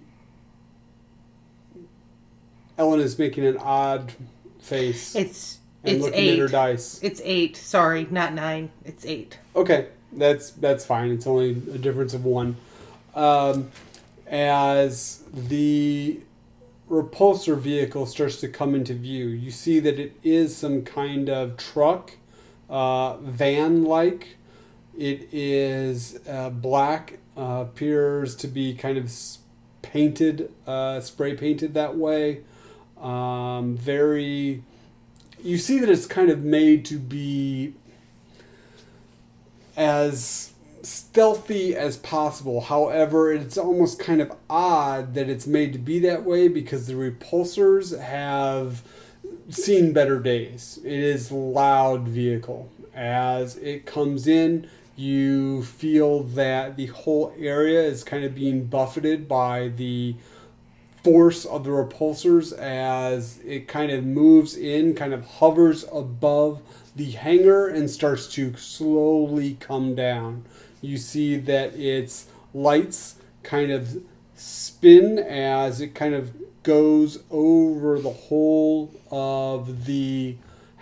Ellen 2.78 3.00
is 3.00 3.18
making 3.18 3.46
an 3.46 3.58
odd 3.58 4.14
face 4.60 5.16
It's 5.16 5.60
and 5.84 5.96
it's 5.96 6.04
looking 6.06 6.30
at 6.30 6.38
her 6.40 6.46
eight. 6.46 6.52
dice. 6.52 7.00
It's 7.04 7.22
eight. 7.24 7.56
Sorry, 7.56 8.08
not 8.10 8.34
nine. 8.34 8.72
It's 8.84 9.06
eight. 9.06 9.40
Okay, 9.56 9.88
that's 10.12 10.52
that's 10.52 10.84
fine. 10.86 11.12
It's 11.12 11.28
only 11.28 11.52
a 11.52 11.78
difference 11.78 12.14
of 12.14 12.26
one. 12.26 12.58
Um, 13.14 13.72
as 14.28 15.24
the 15.32 16.20
repulsor 16.90 17.58
vehicle 17.58 18.06
starts 18.08 18.40
to 18.42 18.48
come 18.48 18.76
into 18.76 18.94
view, 18.94 19.28
you 19.28 19.52
see 19.52 19.80
that 19.80 20.00
it 20.00 20.14
is 20.24 20.56
some 20.56 20.82
kind 20.84 21.30
of 21.30 21.56
truck, 21.58 22.12
uh, 22.70 23.18
van-like. 23.18 24.36
It 24.98 25.30
is 25.32 26.20
uh, 26.28 26.50
black, 26.50 27.20
uh, 27.38 27.66
appears 27.68 28.36
to 28.38 28.48
be 28.48 28.76
kind 28.76 28.98
of 28.98 29.12
painted, 29.82 30.52
uh, 30.66 31.02
spray 31.02 31.36
painted 31.36 31.74
that 31.74 31.98
way. 31.98 32.42
Um, 33.00 33.76
very. 33.78 34.64
You 35.44 35.58
see 35.58 35.80
that 35.80 35.90
it's 35.90 36.08
kind 36.08 36.32
of 36.32 36.44
made 36.44 36.86
to 36.86 36.98
be 36.98 37.74
as 39.76 40.54
stealthy 40.82 41.76
as 41.76 41.98
possible. 41.98 42.62
However, 42.62 43.32
it's 43.32 43.58
almost 43.58 44.00
kind 44.00 44.22
of 44.22 44.32
odd 44.50 45.14
that 45.16 45.30
it's 45.30 45.48
made 45.48 45.74
to 45.74 45.80
be 45.80 46.00
that 46.00 46.24
way 46.24 46.48
because 46.48 46.88
the 46.88 46.94
repulsors 46.94 48.00
have 48.00 48.84
seen 49.50 49.94
better 49.94 50.20
days. 50.20 50.80
It 50.84 50.94
is 50.94 51.32
loud 51.32 52.08
vehicle. 52.08 52.70
As 52.94 53.58
it 53.58 53.86
comes 53.86 54.26
in, 54.26 54.70
you 54.96 55.64
feel 55.64 56.24
that 56.24 56.78
the 56.78 56.88
whole 56.88 57.34
area 57.38 57.82
is 57.82 58.04
kind 58.04 58.24
of 58.24 58.34
being 58.34 58.66
buffeted 58.66 59.28
by 59.28 59.68
the 59.70 60.16
force 61.04 61.46
of 61.46 61.64
the 61.64 61.70
repulsors 61.70 62.58
as 62.58 63.40
it 63.46 63.68
kind 63.68 63.92
of 63.92 64.04
moves 64.04 64.56
in, 64.56 64.96
kind 64.96 65.14
of 65.14 65.24
hovers 65.26 65.86
above 65.92 66.62
the 66.96 67.12
hangar 67.12 67.68
and 67.68 67.90
starts 67.90 68.28
to 68.28 68.56
slowly 68.56 69.56
come 69.60 69.94
down. 69.94 70.44
You 70.82 70.98
see 70.98 71.38
that 71.38 71.76
its 71.76 72.28
lights 72.54 73.16
kind 73.44 73.72
of 73.72 74.02
spin 74.36 75.20
as 75.20 75.82
it 75.82 75.94
kind 75.94 76.16
of 76.16 76.34
goes 76.64 77.20
over 77.30 78.00
the 78.00 78.10
whole 78.10 78.92
of 79.12 79.86
the 79.86 80.36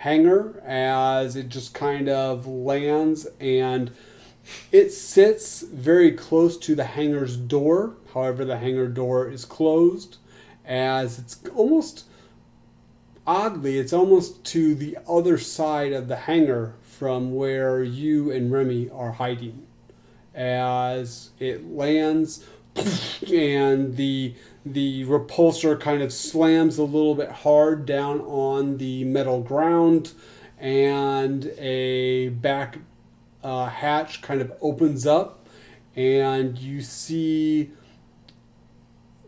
hangar 0.04 0.62
as 0.66 1.34
it 1.34 1.48
just 1.48 1.72
kind 1.72 2.10
of 2.10 2.46
lands 2.46 3.26
and 3.40 3.90
it 4.70 4.90
sits 4.90 5.62
very 5.62 6.12
close 6.12 6.58
to 6.58 6.74
the 6.74 6.84
hangar's 6.84 7.38
door. 7.38 7.96
However, 8.12 8.44
the 8.44 8.58
hangar 8.58 8.88
door 8.88 9.30
is 9.30 9.46
closed 9.46 10.18
as 10.66 11.18
it's 11.18 11.40
almost 11.54 12.04
oddly, 13.26 13.78
it's 13.78 13.94
almost 13.94 14.44
to 14.44 14.74
the 14.74 14.98
other 15.08 15.38
side 15.38 15.94
of 15.94 16.08
the 16.08 16.16
hangar 16.16 16.74
from 16.82 17.34
where 17.34 17.82
you 17.82 18.30
and 18.30 18.52
Remy 18.52 18.90
are 18.90 19.12
hiding. 19.12 19.66
As 20.34 21.30
it 21.38 21.66
lands 21.66 22.44
and 23.32 23.96
the 23.96 24.34
the 24.64 25.04
repulsor 25.04 25.78
kind 25.78 26.02
of 26.02 26.12
slams 26.12 26.78
a 26.78 26.84
little 26.84 27.14
bit 27.14 27.30
hard 27.30 27.84
down 27.84 28.20
on 28.22 28.78
the 28.78 29.04
metal 29.04 29.42
ground 29.42 30.12
and 30.58 31.46
a 31.58 32.30
back 32.30 32.78
uh, 33.42 33.66
hatch 33.66 34.22
kind 34.22 34.40
of 34.40 34.52
opens 34.62 35.06
up 35.06 35.46
and 35.94 36.58
you 36.58 36.80
see 36.80 37.70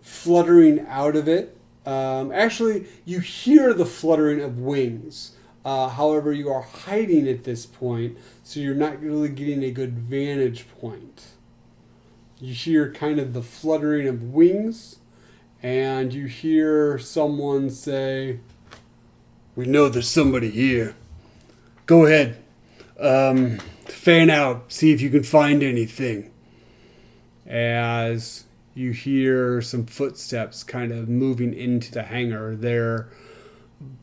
fluttering 0.00 0.86
out 0.88 1.16
of 1.16 1.28
it. 1.28 1.56
Um, 1.84 2.32
actually, 2.32 2.86
you 3.04 3.20
hear 3.20 3.74
the 3.74 3.86
fluttering 3.86 4.40
of 4.40 4.58
wings. 4.58 5.32
Uh, 5.64 5.88
however, 5.88 6.32
you 6.32 6.48
are 6.48 6.62
hiding 6.62 7.28
at 7.28 7.44
this 7.44 7.66
point, 7.66 8.16
so 8.42 8.60
you're 8.60 8.74
not 8.74 9.00
really 9.00 9.28
getting 9.28 9.62
a 9.62 9.70
good 9.70 9.98
vantage 9.98 10.66
point. 10.80 11.24
You 12.40 12.54
hear 12.54 12.92
kind 12.92 13.18
of 13.18 13.32
the 13.32 13.42
fluttering 13.42 14.06
of 14.06 14.22
wings, 14.22 14.98
and 15.62 16.12
you 16.12 16.26
hear 16.26 16.98
someone 16.98 17.70
say, 17.70 18.40
We 19.54 19.66
know 19.66 19.88
there's 19.88 20.08
somebody 20.08 20.50
here. 20.50 20.94
Go 21.86 22.06
ahead. 22.06 22.42
Um, 22.98 23.58
fan 23.84 24.30
out, 24.30 24.72
see 24.72 24.92
if 24.92 25.00
you 25.00 25.10
can 25.10 25.22
find 25.22 25.62
anything. 25.62 26.30
As 27.46 28.44
you 28.74 28.90
hear 28.92 29.62
some 29.62 29.86
footsteps 29.86 30.62
kind 30.62 30.92
of 30.92 31.08
moving 31.08 31.54
into 31.54 31.92
the 31.92 32.02
hangar, 32.02 32.54
their 32.54 33.08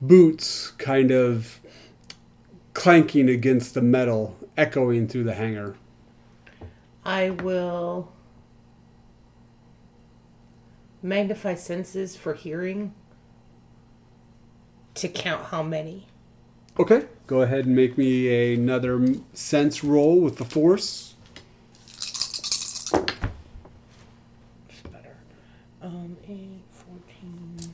boots 0.02 0.72
kind 0.72 1.12
of 1.12 1.60
clanking 2.74 3.30
against 3.30 3.74
the 3.74 3.82
metal, 3.82 4.36
echoing 4.58 5.08
through 5.08 5.26
the 5.26 5.36
hangar. 5.36 5.76
I 7.06 7.32
will 7.32 8.12
magnify 11.04 11.54
senses 11.54 12.16
for 12.16 12.34
hearing 12.34 12.94
to 14.96 15.08
count 15.10 15.46
how 15.48 15.62
many. 15.62 16.08
Okay, 16.80 17.06
go 17.28 17.42
ahead 17.42 17.66
and 17.66 17.76
make 17.76 17.98
me 17.98 18.54
another 18.54 19.06
sense 19.34 19.84
roll 19.84 20.20
with 20.22 20.38
the 20.38 20.46
force. 20.46 21.13
Better. 24.92 25.18
Um, 25.82 26.18
8, 26.28 26.62
14, 26.72 27.74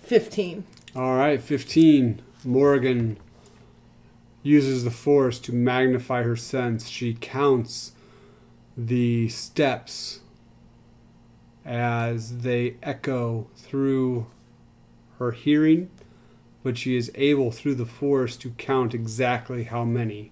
15. 0.00 0.64
All 0.96 1.14
right, 1.16 1.40
15. 1.40 2.22
Morrigan 2.44 3.18
uses 4.42 4.84
the 4.84 4.90
force 4.90 5.38
to 5.40 5.52
magnify 5.52 6.22
her 6.22 6.36
sense. 6.36 6.88
She 6.88 7.14
counts 7.14 7.92
the 8.76 9.28
steps 9.28 10.20
as 11.64 12.38
they 12.38 12.76
echo 12.82 13.48
through 13.56 14.26
her 15.18 15.32
hearing, 15.32 15.90
but 16.62 16.76
she 16.76 16.96
is 16.96 17.10
able 17.14 17.50
through 17.50 17.74
the 17.74 17.86
force 17.86 18.36
to 18.36 18.50
count 18.50 18.94
exactly 18.94 19.64
how 19.64 19.84
many. 19.84 20.30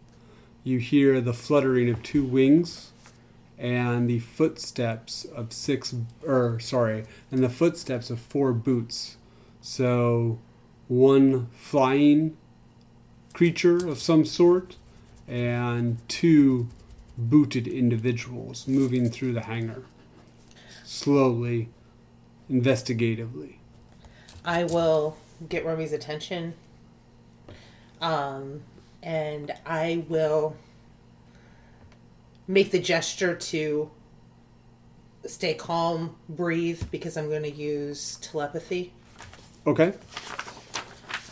You 0.65 0.79
hear 0.79 1.21
the 1.21 1.35
fluttering 1.35 1.89
of 1.89 2.03
two 2.03 2.25
wings 2.25 2.93
and 3.59 4.09
the 4.09 4.19
footsteps 4.19 5.25
of 5.25 5.53
six 5.53 5.95
or 6.27 6.59
sorry, 6.61 7.05
and 7.31 7.43
the 7.43 7.49
footsteps 7.49 8.11
of 8.11 8.19
four 8.19 8.53
boots. 8.53 9.17
So 9.61 10.39
one 10.89 11.47
flying 11.53 12.37
creature 13.33 13.89
of 13.89 13.99
some 13.99 14.25
sort 14.25 14.77
and 15.29 15.97
two 16.09 16.69
booted 17.17 17.69
individuals 17.69 18.67
moving 18.67 19.09
through 19.09 19.33
the 19.33 19.43
hangar 19.43 19.85
slowly 20.93 21.69
investigatively 22.51 23.59
I 24.45 24.65
will 24.65 25.17
get 25.49 25.65
Remy's 25.65 25.93
attention. 25.93 26.55
Um, 28.01 28.63
and 29.03 29.53
I 29.65 30.05
will 30.09 30.57
make 32.49 32.71
the 32.73 32.81
gesture 32.81 33.35
to 33.37 33.91
stay 35.27 35.55
calm, 35.55 36.17
breathe, 36.29 36.83
because 36.91 37.17
I'm 37.17 37.29
going 37.29 37.45
to 37.45 37.51
use 37.51 38.19
telepathy. 38.21 38.93
okay 39.67 39.95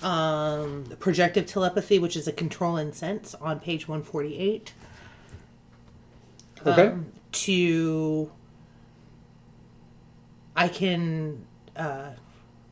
Um, 0.02 0.84
projective 1.00 1.46
telepathy, 1.46 1.98
which 1.98 2.16
is 2.16 2.28
a 2.28 2.32
control 2.32 2.76
and 2.76 2.94
sense 2.94 3.34
on 3.34 3.58
page 3.58 3.88
148. 3.88 4.72
okay 6.64 6.86
um, 6.86 7.06
to 7.32 8.30
I 10.60 10.68
can 10.68 11.46
uh, 11.74 12.10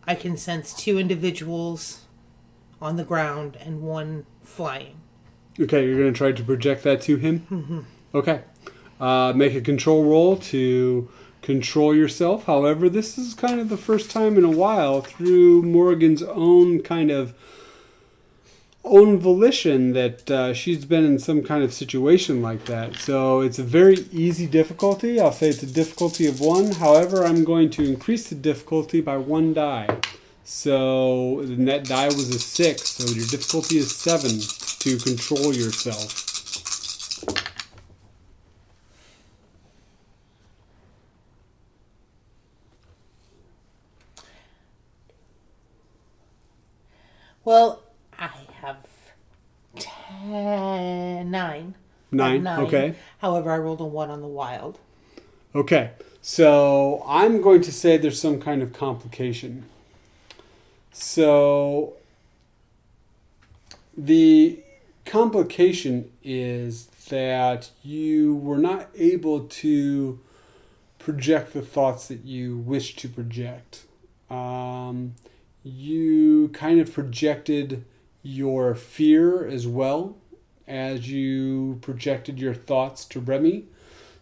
I 0.07 0.15
can 0.15 0.37
sense 0.37 0.75
two 0.75 0.99
individuals 0.99 2.03
on 2.83 2.97
the 2.97 3.03
ground 3.03 3.57
and 3.59 3.81
one 3.81 4.27
flying. 4.43 4.97
okay 5.59 5.87
you're 5.87 5.99
going 5.99 6.13
to 6.13 6.17
try 6.17 6.33
to 6.33 6.45
project 6.45 6.83
that 6.83 7.01
to 7.03 7.17
him? 7.17 7.87
Okay. 8.15 8.43
Uh, 9.01 9.33
make 9.35 9.55
a 9.55 9.63
control 9.63 10.05
roll 10.05 10.37
to 10.37 11.09
control 11.41 11.97
yourself. 11.97 12.45
However 12.45 12.91
this 12.91 13.17
is 13.17 13.33
kind 13.33 13.59
of 13.59 13.71
the 13.71 13.79
first 13.79 14.11
time 14.11 14.37
in 14.37 14.45
a 14.45 14.51
while 14.51 15.01
through 15.01 15.63
morrigan's 15.63 16.23
own 16.23 16.83
kind 16.83 17.11
of 17.11 17.33
own 18.89 19.19
volition 19.19 19.93
that 19.93 20.31
uh, 20.31 20.55
she's 20.55 20.85
been 20.85 21.05
in 21.05 21.19
some 21.19 21.43
kind 21.43 21.63
of 21.63 21.73
situation 21.73 22.43
like 22.43 22.65
that. 22.65 22.97
So 22.97 23.41
it's 23.41 23.59
a 23.59 23.63
very 23.63 24.07
easy 24.11 24.47
difficulty. 24.47 25.21
I'll 25.21 25.33
say 25.33 25.49
it's 25.49 25.63
a 25.63 25.67
difficulty 25.67 26.27
of 26.27 26.41
one. 26.41 26.73
However, 26.73 27.25
I'm 27.25 27.45
going 27.45 27.71
to 27.71 27.85
increase 27.85 28.29
the 28.29 28.35
difficulty 28.35 29.01
by 29.01 29.17
one 29.17 29.55
die. 29.55 29.99
So 30.45 31.43
the 31.45 31.57
net 31.57 31.85
die 31.85 32.07
was 32.07 32.31
a 32.31 32.39
six. 32.39 32.89
So 32.89 33.05
your 33.15 33.27
difficulty 33.27 33.77
is 33.77 33.95
seven 33.95 34.41
to 34.81 34.97
control 34.99 35.55
yourself. 35.55 36.25
Well, 47.45 47.83
I 48.19 48.31
have 48.61 48.87
ten, 49.79 51.35
nine. 52.11 52.43
Nine. 52.43 52.61
Okay. 52.61 52.95
However, 53.19 53.51
I 53.51 53.59
rolled 53.59 53.81
a 53.81 53.85
one 53.85 54.11
on 54.11 54.21
the 54.21 54.27
wild. 54.27 54.79
Okay. 55.55 55.91
So 56.21 57.03
I'm 57.07 57.41
going 57.41 57.63
to 57.63 57.73
say 57.73 57.97
there's 57.97 58.21
some 58.21 58.41
kind 58.41 58.63
of 58.63 58.73
complication. 58.73 59.65
So 60.93 61.95
the 63.97 64.61
complication 65.05 66.11
is 66.23 66.87
that 67.09 67.71
you 67.83 68.37
were 68.37 68.59
not 68.59 68.89
able 68.97 69.41
to 69.41 70.21
project 70.99 71.55
the 71.55 71.63
thoughts 71.63 72.09
that 72.09 72.25
you 72.25 72.59
wish 72.59 72.97
to 72.97 73.09
project. 73.09 73.85
Um, 74.29 75.15
you 75.63 76.49
kind 76.49 76.81
of 76.81 76.93
projected 76.93 77.85
your 78.23 78.75
fear 78.75 79.47
as 79.47 79.67
well 79.67 80.17
as 80.69 81.11
you 81.11 81.79
projected 81.81 82.39
your 82.39 82.55
thoughts 82.55 83.05
to 83.07 83.21
Remy. 83.21 83.65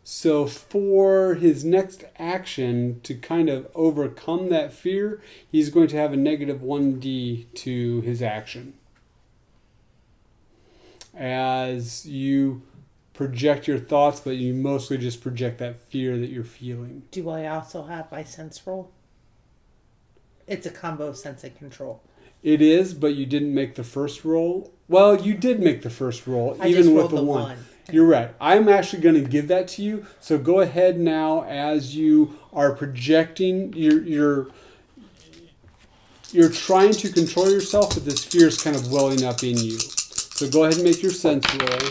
So, 0.05 0.47
for 0.47 1.35
his 1.35 1.65
next 1.65 2.05
action 2.17 3.01
to 3.03 3.15
kind 3.15 3.49
of 3.49 3.67
overcome 3.75 4.51
that 4.51 4.73
fear, 4.73 5.21
he's 5.51 5.69
going 5.69 5.89
to 5.89 5.97
have 5.97 6.13
a 6.13 6.17
negative 6.17 6.61
1d 6.61 7.53
to 7.53 8.01
his 8.03 8.23
action. 8.23 8.75
As 11.13 12.07
you 12.07 12.63
project 13.15 13.67
your 13.67 13.79
thoughts, 13.79 14.21
but 14.21 14.37
you 14.37 14.55
mostly 14.55 14.97
just 14.97 15.23
project 15.23 15.59
that 15.59 15.81
fear 15.81 16.17
that 16.19 16.29
you're 16.29 16.45
feeling. 16.45 17.03
Do 17.11 17.29
I 17.31 17.49
also 17.49 17.83
have 17.85 18.13
my 18.13 18.23
sense 18.23 18.65
roll? 18.65 18.93
It's 20.47 20.67
a 20.67 20.71
combo 20.71 21.09
of 21.09 21.17
sense 21.17 21.43
and 21.43 21.57
control. 21.59 22.03
It 22.43 22.63
is, 22.63 22.95
but 22.95 23.15
you 23.15 23.27
didn't 23.27 23.53
make 23.53 23.75
the 23.75 23.83
first 23.83 24.25
roll. 24.25 24.73
Well, 24.89 25.21
you 25.21 25.35
did 25.35 25.61
make 25.61 25.83
the 25.83 25.91
first 25.91 26.27
roll, 26.27 26.57
I 26.61 26.69
even 26.69 26.95
with 26.95 27.11
the, 27.11 27.17
the 27.17 27.25
one. 27.25 27.43
one. 27.43 27.59
You're 27.91 28.07
right. 28.07 28.31
I'm 28.41 28.69
actually 28.69 29.03
going 29.03 29.15
to 29.15 29.29
give 29.29 29.49
that 29.49 29.69
to 29.69 29.83
you. 29.83 30.07
So 30.21 30.39
go 30.39 30.61
ahead 30.61 30.99
now, 30.99 31.45
as 31.45 31.95
you 31.95 32.39
are 32.53 32.73
projecting, 32.73 33.73
you're 33.75 34.03
you're 34.03 34.49
you're 36.33 36.51
trying 36.51 36.93
to 36.93 37.09
control 37.09 37.51
yourself, 37.51 37.95
but 37.95 38.05
this 38.05 38.25
fear 38.25 38.49
is 38.49 38.61
kind 38.61 38.75
of 38.75 38.91
welling 38.91 39.25
up 39.25 39.43
in 39.43 39.57
you. 39.57 39.79
So 39.79 40.51
go 40.51 40.65
ahead 40.65 40.75
and 40.75 40.85
make 40.85 41.03
your 41.03 41.13
sense 41.13 41.47
roll. 41.55 41.91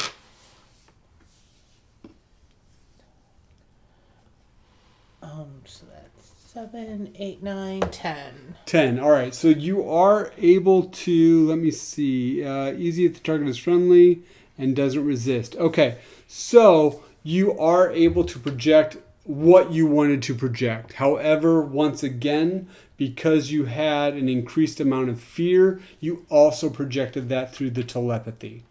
Um, 5.22 5.62
so 5.66 5.86
that's 5.92 6.45
seven, 6.56 7.14
eight, 7.20 7.44
nine, 7.44 7.82
ten. 7.92 8.56
10. 8.66 8.98
All 8.98 9.12
right. 9.12 9.36
So 9.36 9.50
you 9.50 9.90
are 9.90 10.32
able 10.38 10.84
to, 10.84 11.50
let 11.50 11.58
me 11.58 11.70
see, 11.70 12.46
uh, 12.46 12.72
easy 12.72 13.06
if 13.06 13.16
the 13.16 13.20
target 13.20 13.50
is 13.50 13.58
friendly 13.58 14.22
and 14.58 14.74
doesn't 14.74 15.04
resist. 15.04 15.58
Okay. 15.58 15.98
So 16.28 17.04
you 17.24 17.60
are 17.60 17.92
able 17.92 18.24
to 18.24 18.40
project 18.40 18.96
what 19.26 19.74
you 19.74 19.86
wanted 19.86 20.22
to 20.24 20.34
project. 20.34 20.94
However, 20.94 21.62
once 21.62 22.04
again, 22.04 22.70
because 22.96 23.52
you 23.52 23.66
had 23.66 24.14
an 24.14 24.30
increased 24.30 24.80
amount 24.80 25.10
of 25.10 25.20
fear, 25.20 25.82
you 26.00 26.26
also 26.30 26.70
projected 26.70 27.28
that 27.28 27.54
through 27.54 27.72
the 27.72 27.84
telepathy. 27.84 28.64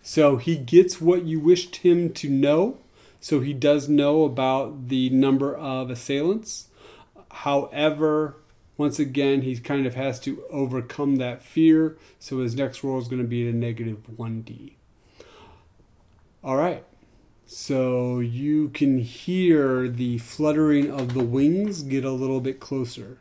So 0.00 0.38
he 0.38 0.56
gets 0.56 0.98
what 0.98 1.24
you 1.24 1.40
wished 1.40 1.76
him 1.76 2.10
to 2.14 2.30
know. 2.30 2.78
So 3.20 3.40
he 3.40 3.52
does 3.52 3.86
know 3.86 4.24
about 4.24 4.88
the 4.88 5.10
number 5.10 5.54
of 5.54 5.90
assailants. 5.90 6.67
However, 7.42 8.34
once 8.76 8.98
again, 8.98 9.42
he 9.42 9.56
kind 9.58 9.86
of 9.86 9.94
has 9.94 10.18
to 10.20 10.42
overcome 10.50 11.16
that 11.16 11.40
fear. 11.40 11.96
So 12.18 12.40
his 12.40 12.56
next 12.56 12.82
roll 12.82 12.98
is 12.98 13.06
going 13.06 13.22
to 13.22 13.28
be 13.28 13.48
a 13.48 13.52
negative 13.52 13.98
1d. 14.16 14.72
All 16.42 16.56
right. 16.56 16.84
So 17.46 18.18
you 18.18 18.70
can 18.70 18.98
hear 18.98 19.88
the 19.88 20.18
fluttering 20.18 20.90
of 20.90 21.14
the 21.14 21.22
wings 21.22 21.84
get 21.84 22.04
a 22.04 22.10
little 22.10 22.40
bit 22.40 22.58
closer. 22.58 23.18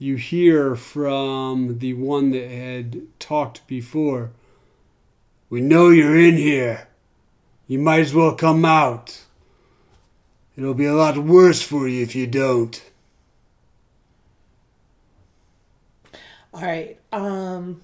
You 0.00 0.16
hear 0.16 0.74
from 0.74 1.78
the 1.78 1.94
one 1.94 2.32
that 2.32 2.50
had 2.50 3.02
talked 3.20 3.64
before. 3.68 4.32
We 5.48 5.60
know 5.60 5.90
you're 5.90 6.18
in 6.18 6.36
here. 6.36 6.88
You 7.68 7.78
might 7.78 8.00
as 8.00 8.14
well 8.14 8.34
come 8.34 8.64
out. 8.64 9.22
It'll 10.56 10.74
be 10.74 10.86
a 10.86 10.94
lot 10.96 11.18
worse 11.18 11.62
for 11.62 11.86
you 11.86 12.02
if 12.02 12.16
you 12.16 12.26
don't. 12.26 12.82
All 16.54 16.60
right. 16.62 16.98
Um. 17.12 17.82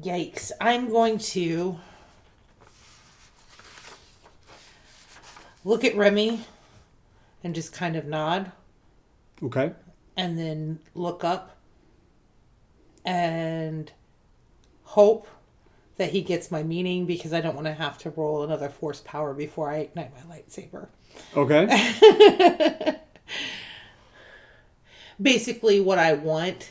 Yikes! 0.00 0.52
I'm 0.60 0.88
going 0.88 1.18
to 1.18 1.78
look 5.64 5.84
at 5.84 5.94
Remy 5.96 6.40
and 7.44 7.54
just 7.54 7.72
kind 7.74 7.94
of 7.96 8.06
nod, 8.06 8.52
Okay. 9.42 9.72
and 10.16 10.38
then 10.38 10.78
look 10.94 11.24
up 11.24 11.56
and 13.04 13.92
hope 14.84 15.26
that 15.98 16.10
he 16.10 16.22
gets 16.22 16.50
my 16.50 16.62
meaning 16.62 17.04
because 17.04 17.32
I 17.34 17.40
don't 17.42 17.54
want 17.54 17.66
to 17.66 17.74
have 17.74 17.98
to 17.98 18.10
roll 18.10 18.44
another 18.44 18.70
force 18.70 19.02
power 19.04 19.34
before 19.34 19.70
I 19.70 19.78
ignite 19.78 20.10
my 20.14 20.34
lightsaber. 20.36 20.88
Okay. 21.36 22.96
basically 25.20 25.80
what 25.80 25.98
I 25.98 26.12
want 26.14 26.70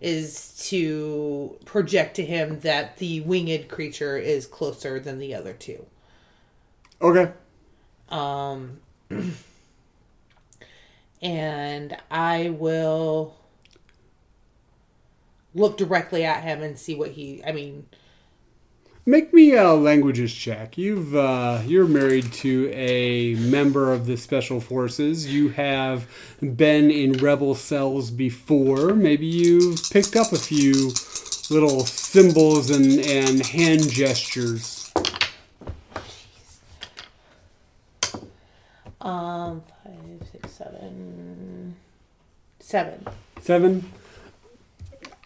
is 0.00 0.56
to 0.68 1.56
project 1.64 2.16
to 2.16 2.24
him 2.24 2.60
that 2.60 2.96
the 2.96 3.20
winged 3.20 3.68
creature 3.68 4.16
is 4.18 4.46
closer 4.46 4.98
than 4.98 5.18
the 5.18 5.34
other 5.34 5.52
two. 5.52 5.86
okay. 7.00 7.32
Um 8.08 8.80
and 11.22 11.96
I 12.10 12.50
will 12.50 13.36
look 15.54 15.76
directly 15.76 16.24
at 16.24 16.42
him 16.42 16.62
and 16.62 16.78
see 16.78 16.94
what 16.94 17.12
he 17.12 17.42
I 17.46 17.52
mean 17.52 17.86
Make 19.04 19.34
me 19.34 19.54
a 19.54 19.72
languages 19.72 20.32
check. 20.32 20.78
You've 20.78 21.16
uh, 21.16 21.60
you're 21.66 21.88
married 21.88 22.32
to 22.34 22.70
a 22.72 23.34
member 23.34 23.92
of 23.92 24.06
the 24.06 24.16
special 24.16 24.60
forces. 24.60 25.26
You 25.26 25.48
have 25.48 26.06
been 26.40 26.88
in 26.88 27.14
rebel 27.14 27.56
cells 27.56 28.12
before. 28.12 28.94
Maybe 28.94 29.26
you've 29.26 29.80
picked 29.90 30.14
up 30.14 30.30
a 30.30 30.38
few 30.38 30.92
little 31.50 31.80
symbols 31.80 32.70
and, 32.70 33.00
and 33.00 33.44
hand 33.44 33.90
gestures. 33.90 34.78
um 39.00 39.64
five, 39.82 40.28
six, 40.30 40.52
seven 40.52 41.74
seven. 42.60 43.04
Seven. 43.40 43.90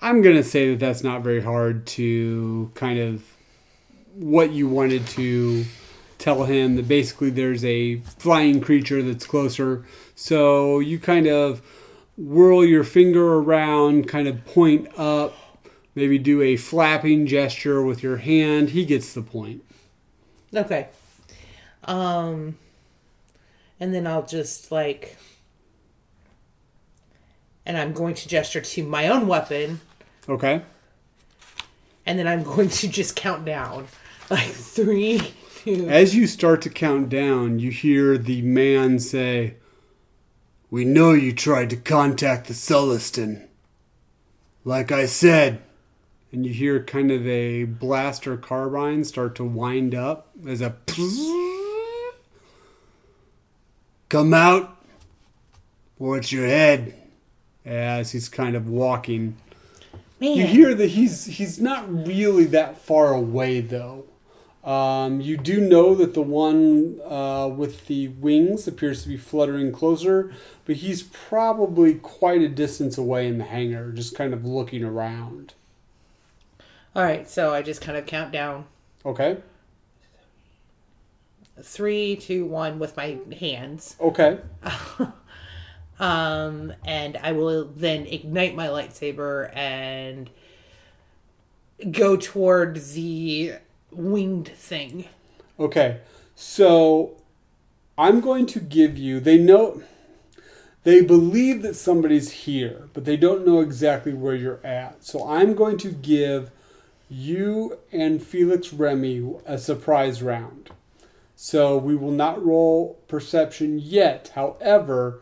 I'm 0.00 0.22
gonna 0.22 0.42
say 0.42 0.70
that 0.70 0.78
that's 0.78 1.04
not 1.04 1.22
very 1.22 1.42
hard 1.42 1.86
to 1.88 2.70
kind 2.74 2.98
of 2.98 3.22
what 4.18 4.50
you 4.52 4.68
wanted 4.68 5.06
to 5.08 5.64
tell 6.18 6.44
him 6.44 6.76
that 6.76 6.88
basically 6.88 7.30
there's 7.30 7.64
a 7.64 7.96
flying 8.18 8.60
creature 8.60 9.02
that's 9.02 9.26
closer. 9.26 9.84
So 10.14 10.78
you 10.78 10.98
kind 10.98 11.26
of 11.26 11.60
whirl 12.16 12.64
your 12.64 12.84
finger 12.84 13.34
around, 13.34 14.08
kind 14.08 14.26
of 14.26 14.42
point 14.46 14.88
up, 14.98 15.34
maybe 15.94 16.18
do 16.18 16.40
a 16.40 16.56
flapping 16.56 17.26
gesture 17.26 17.82
with 17.82 18.02
your 18.02 18.16
hand. 18.16 18.70
He 18.70 18.86
gets 18.86 19.12
the 19.12 19.20
point. 19.22 19.62
Okay. 20.54 20.88
Um 21.84 22.56
and 23.78 23.94
then 23.94 24.06
I'll 24.06 24.24
just 24.24 24.72
like 24.72 25.16
and 27.66 27.76
I'm 27.76 27.92
going 27.92 28.14
to 28.14 28.28
gesture 28.28 28.60
to 28.62 28.82
my 28.84 29.08
own 29.08 29.26
weapon 29.26 29.80
Okay. 30.28 30.62
and 32.06 32.18
then 32.18 32.26
I'm 32.26 32.42
going 32.42 32.68
to 32.70 32.88
just 32.88 33.14
count 33.16 33.44
down. 33.44 33.86
Like 34.28 34.48
three, 34.48 35.34
two 35.58 35.88
As 35.88 36.16
you 36.16 36.26
start 36.26 36.62
to 36.62 36.70
count 36.70 37.08
down, 37.08 37.60
you 37.60 37.70
hear 37.70 38.18
the 38.18 38.42
man 38.42 38.98
say, 38.98 39.54
We 40.68 40.84
know 40.84 41.12
you 41.12 41.32
tried 41.32 41.70
to 41.70 41.76
contact 41.76 42.48
the 42.48 42.54
Sulliston. 42.54 43.46
Like 44.64 44.90
I 44.90 45.06
said. 45.06 45.62
And 46.32 46.44
you 46.44 46.52
hear 46.52 46.82
kind 46.82 47.12
of 47.12 47.24
a 47.26 47.64
blaster 47.64 48.36
carbine 48.36 49.04
start 49.04 49.36
to 49.36 49.44
wind 49.44 49.94
up 49.94 50.32
as 50.46 50.60
a. 50.60 50.74
Come 54.08 54.34
out, 54.34 54.76
or 55.98 56.18
it's 56.18 56.32
your 56.32 56.46
head. 56.46 56.94
As 57.64 58.10
he's 58.12 58.28
kind 58.28 58.56
of 58.56 58.68
walking. 58.68 59.36
Man. 60.20 60.36
You 60.36 60.46
hear 60.46 60.74
that 60.74 60.88
he's 60.88 61.26
he's 61.26 61.60
not 61.60 62.06
really 62.06 62.44
that 62.46 62.78
far 62.78 63.14
away 63.14 63.60
though. 63.60 64.04
Um, 64.66 65.20
you 65.20 65.36
do 65.36 65.60
know 65.60 65.94
that 65.94 66.12
the 66.14 66.22
one 66.22 67.00
uh, 67.08 67.46
with 67.46 67.86
the 67.86 68.08
wings 68.08 68.66
appears 68.66 69.04
to 69.04 69.08
be 69.08 69.16
fluttering 69.16 69.70
closer, 69.70 70.32
but 70.64 70.76
he's 70.76 71.04
probably 71.04 71.94
quite 71.94 72.42
a 72.42 72.48
distance 72.48 72.98
away 72.98 73.28
in 73.28 73.38
the 73.38 73.44
hangar, 73.44 73.92
just 73.92 74.16
kind 74.16 74.34
of 74.34 74.44
looking 74.44 74.82
around. 74.82 75.54
All 76.96 77.04
right, 77.04 77.28
so 77.30 77.54
I 77.54 77.62
just 77.62 77.80
kind 77.80 77.96
of 77.96 78.06
count 78.06 78.32
down 78.32 78.64
Okay. 79.04 79.36
three, 81.62 82.16
two, 82.16 82.44
one 82.44 82.78
with 82.80 82.96
my 82.96 83.18
hands. 83.38 83.94
Okay. 84.00 84.38
Um, 85.98 86.74
and 86.84 87.16
I 87.16 87.32
will 87.32 87.64
then 87.64 88.06
ignite 88.06 88.54
my 88.54 88.66
lightsaber 88.66 89.50
and 89.56 90.28
go 91.90 92.16
toward 92.16 92.76
the 92.92 93.54
winged 93.96 94.48
thing. 94.48 95.06
Okay. 95.58 96.00
So 96.34 97.16
I'm 97.98 98.20
going 98.20 98.46
to 98.46 98.60
give 98.60 98.98
you. 98.98 99.20
They 99.20 99.38
know. 99.38 99.82
They 100.84 101.00
believe 101.00 101.62
that 101.62 101.74
somebody's 101.74 102.30
here, 102.30 102.88
but 102.92 103.04
they 103.04 103.16
don't 103.16 103.44
know 103.44 103.60
exactly 103.60 104.14
where 104.14 104.36
you're 104.36 104.64
at. 104.64 105.02
So 105.04 105.28
I'm 105.28 105.54
going 105.54 105.78
to 105.78 105.90
give 105.90 106.52
you 107.08 107.78
and 107.92 108.22
Felix 108.22 108.72
Remy 108.72 109.34
a 109.46 109.58
surprise 109.58 110.22
round. 110.22 110.70
So 111.34 111.76
we 111.76 111.96
will 111.96 112.12
not 112.12 112.44
roll 112.44 112.98
perception 113.08 113.78
yet. 113.78 114.32
However, 114.34 115.20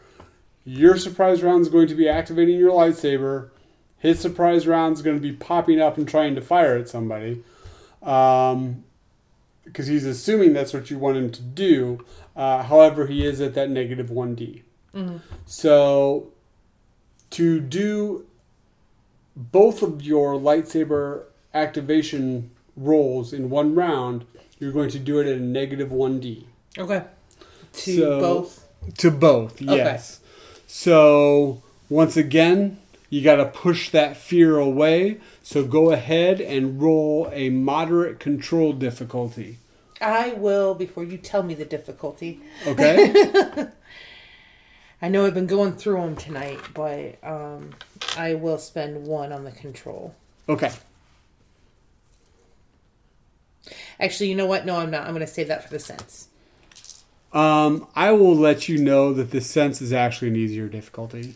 your 0.65 0.97
surprise 0.97 1.43
round 1.43 1.63
is 1.63 1.69
going 1.69 1.89
to 1.89 1.95
be 1.95 2.09
activating 2.09 2.59
your 2.59 2.73
lightsaber. 2.73 3.51
His 3.99 4.21
surprise 4.21 4.67
round 4.67 4.97
is 4.97 5.03
going 5.03 5.17
to 5.17 5.23
be 5.23 5.33
popping 5.33 5.81
up 5.81 5.99
and 5.99 6.09
trying 6.09 6.35
to 6.35 6.41
fire 6.41 6.77
at 6.77 6.89
somebody. 6.89 7.43
Um, 8.05 8.85
because 9.65 9.87
he's 9.87 10.05
assuming 10.05 10.53
that's 10.53 10.75
what 10.75 10.91
you 10.91 10.99
want 10.99 11.17
him 11.17 11.31
to 11.33 11.41
do. 11.43 12.05
Uh, 12.37 12.63
however, 12.65 13.07
he 13.07 13.25
is 13.27 13.41
at 13.41 13.55
that 13.55 13.71
negative 13.71 14.09
1d. 14.11 14.63
So, 15.47 16.29
to 17.31 17.61
do 17.61 18.27
both 19.35 19.83
of 19.83 20.03
your 20.03 20.35
lightsaber 20.35 21.25
activation 21.53 22.51
rolls 22.77 23.33
in 23.33 23.51
one 23.51 23.75
round, 23.75 24.27
you're 24.59 24.71
going 24.73 24.91
to 24.91 24.99
do 24.99 25.19
it 25.19 25.27
at 25.27 25.39
a 25.39 25.41
negative 25.41 25.89
1d. 25.89 26.45
Okay. 26.79 27.03
To 27.73 27.97
So- 27.97 28.21
both. 28.21 28.61
To 28.99 29.11
both, 29.11 29.63
yes. 29.63 30.21
So, 30.67 31.63
once 31.89 32.17
again, 32.19 32.77
you 33.15 33.23
got 33.23 33.37
to 33.37 33.47
push 33.47 33.91
that 33.91 34.17
fear 34.17 34.59
away. 34.59 35.21
So, 35.41 35.65
go 35.65 35.93
ahead 35.93 36.41
and 36.41 36.83
roll 36.83 37.31
a 37.33 37.49
moderate 37.49 38.19
control 38.19 38.73
difficulty. 38.73 39.59
I 40.01 40.33
will 40.33 40.75
before 40.75 41.05
you 41.05 41.17
tell 41.17 41.45
me 41.45 41.55
the 41.55 41.65
difficulty. 41.65 42.41
Okay? 42.67 43.69
I 45.03 45.09
know 45.09 45.25
I've 45.25 45.35
been 45.35 45.47
going 45.47 45.75
through 45.77 46.01
them 46.01 46.17
tonight, 46.17 46.59
but 46.75 47.23
um, 47.23 47.71
I 48.17 48.35
will 48.35 48.59
spend 48.59 49.07
one 49.07 49.33
on 49.33 49.45
the 49.45 49.53
control. 49.53 50.17
okay. 50.49 50.73
Actually, 54.01 54.29
you 54.29 54.35
know 54.35 54.47
what? 54.47 54.67
No, 54.67 54.77
I'm 54.79 54.91
not. 54.91 55.03
I'm 55.07 55.15
going 55.15 55.25
to 55.25 55.33
save 55.33 55.47
that 55.49 55.63
for 55.63 55.71
the 55.71 55.79
sense. 55.79 56.29
Um, 57.33 57.87
I 57.95 58.11
will 58.11 58.35
let 58.35 58.69
you 58.69 58.77
know 58.77 59.13
that 59.15 59.31
the 59.31 59.41
sense 59.41 59.81
is 59.81 59.93
actually 59.93 60.29
an 60.29 60.37
easier 60.37 60.69
difficulty. 60.69 61.35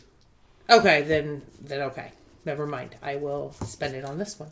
Okay, 0.71 1.03
then 1.03 1.43
then 1.61 1.83
okay. 1.83 2.13
Never 2.45 2.67
mind. 2.67 2.97
I 3.03 3.17
will 3.17 3.53
spend 3.65 3.95
it 3.95 4.05
on 4.05 4.19
this 4.19 4.39
one. 4.39 4.51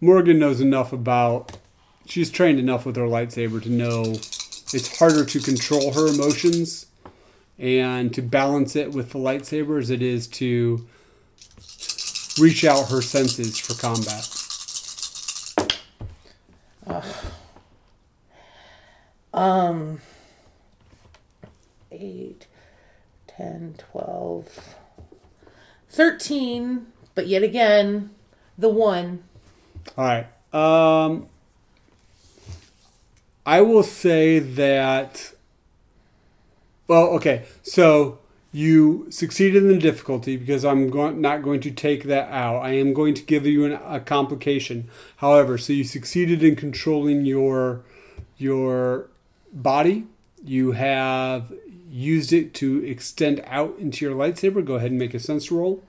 Morrigan 0.00 0.38
knows 0.38 0.60
enough 0.60 0.92
about. 0.92 1.58
She's 2.06 2.30
trained 2.30 2.58
enough 2.58 2.86
with 2.86 2.96
her 2.96 3.02
lightsaber 3.02 3.62
to 3.62 3.68
know 3.68 4.02
it's 4.72 4.98
harder 4.98 5.24
to 5.24 5.40
control 5.40 5.92
her 5.92 6.06
emotions 6.06 6.86
and 7.58 8.14
to 8.14 8.22
balance 8.22 8.76
it 8.76 8.92
with 8.92 9.10
the 9.10 9.18
lightsaber 9.18 9.78
as 9.78 9.90
it 9.90 10.00
is 10.00 10.26
to 10.28 10.86
reach 12.40 12.64
out 12.64 12.88
her 12.90 13.02
senses 13.02 13.58
for 13.58 13.74
combat. 13.74 14.26
Um, 19.34 20.00
8, 21.92 22.46
10, 23.26 23.74
12, 23.78 24.74
13, 25.98 26.86
but 27.16 27.26
yet 27.26 27.42
again, 27.42 28.10
the 28.56 28.68
one. 28.68 29.24
All 29.96 30.04
right. 30.04 30.26
Um, 30.54 31.26
I 33.44 33.62
will 33.62 33.82
say 33.82 34.38
that. 34.38 35.32
Well, 36.86 37.08
okay. 37.16 37.46
So 37.64 38.20
you 38.52 39.08
succeeded 39.10 39.64
in 39.64 39.70
the 39.70 39.78
difficulty 39.78 40.36
because 40.36 40.64
I'm 40.64 40.88
not 41.20 41.42
going 41.42 41.58
to 41.62 41.72
take 41.72 42.04
that 42.04 42.30
out. 42.30 42.60
I 42.60 42.74
am 42.74 42.94
going 42.94 43.14
to 43.14 43.22
give 43.24 43.44
you 43.44 43.64
an, 43.64 43.72
a 43.84 43.98
complication. 43.98 44.88
However, 45.16 45.58
so 45.58 45.72
you 45.72 45.82
succeeded 45.82 46.44
in 46.44 46.54
controlling 46.54 47.26
your 47.26 47.82
your 48.36 49.08
body. 49.52 50.06
You 50.44 50.70
have 50.72 51.52
used 51.90 52.32
it 52.32 52.54
to 52.54 52.84
extend 52.84 53.42
out 53.46 53.76
into 53.80 54.04
your 54.04 54.14
lightsaber. 54.14 54.64
Go 54.64 54.76
ahead 54.76 54.90
and 54.90 54.98
make 55.00 55.12
a 55.12 55.18
sense 55.18 55.50
roll. 55.50 55.82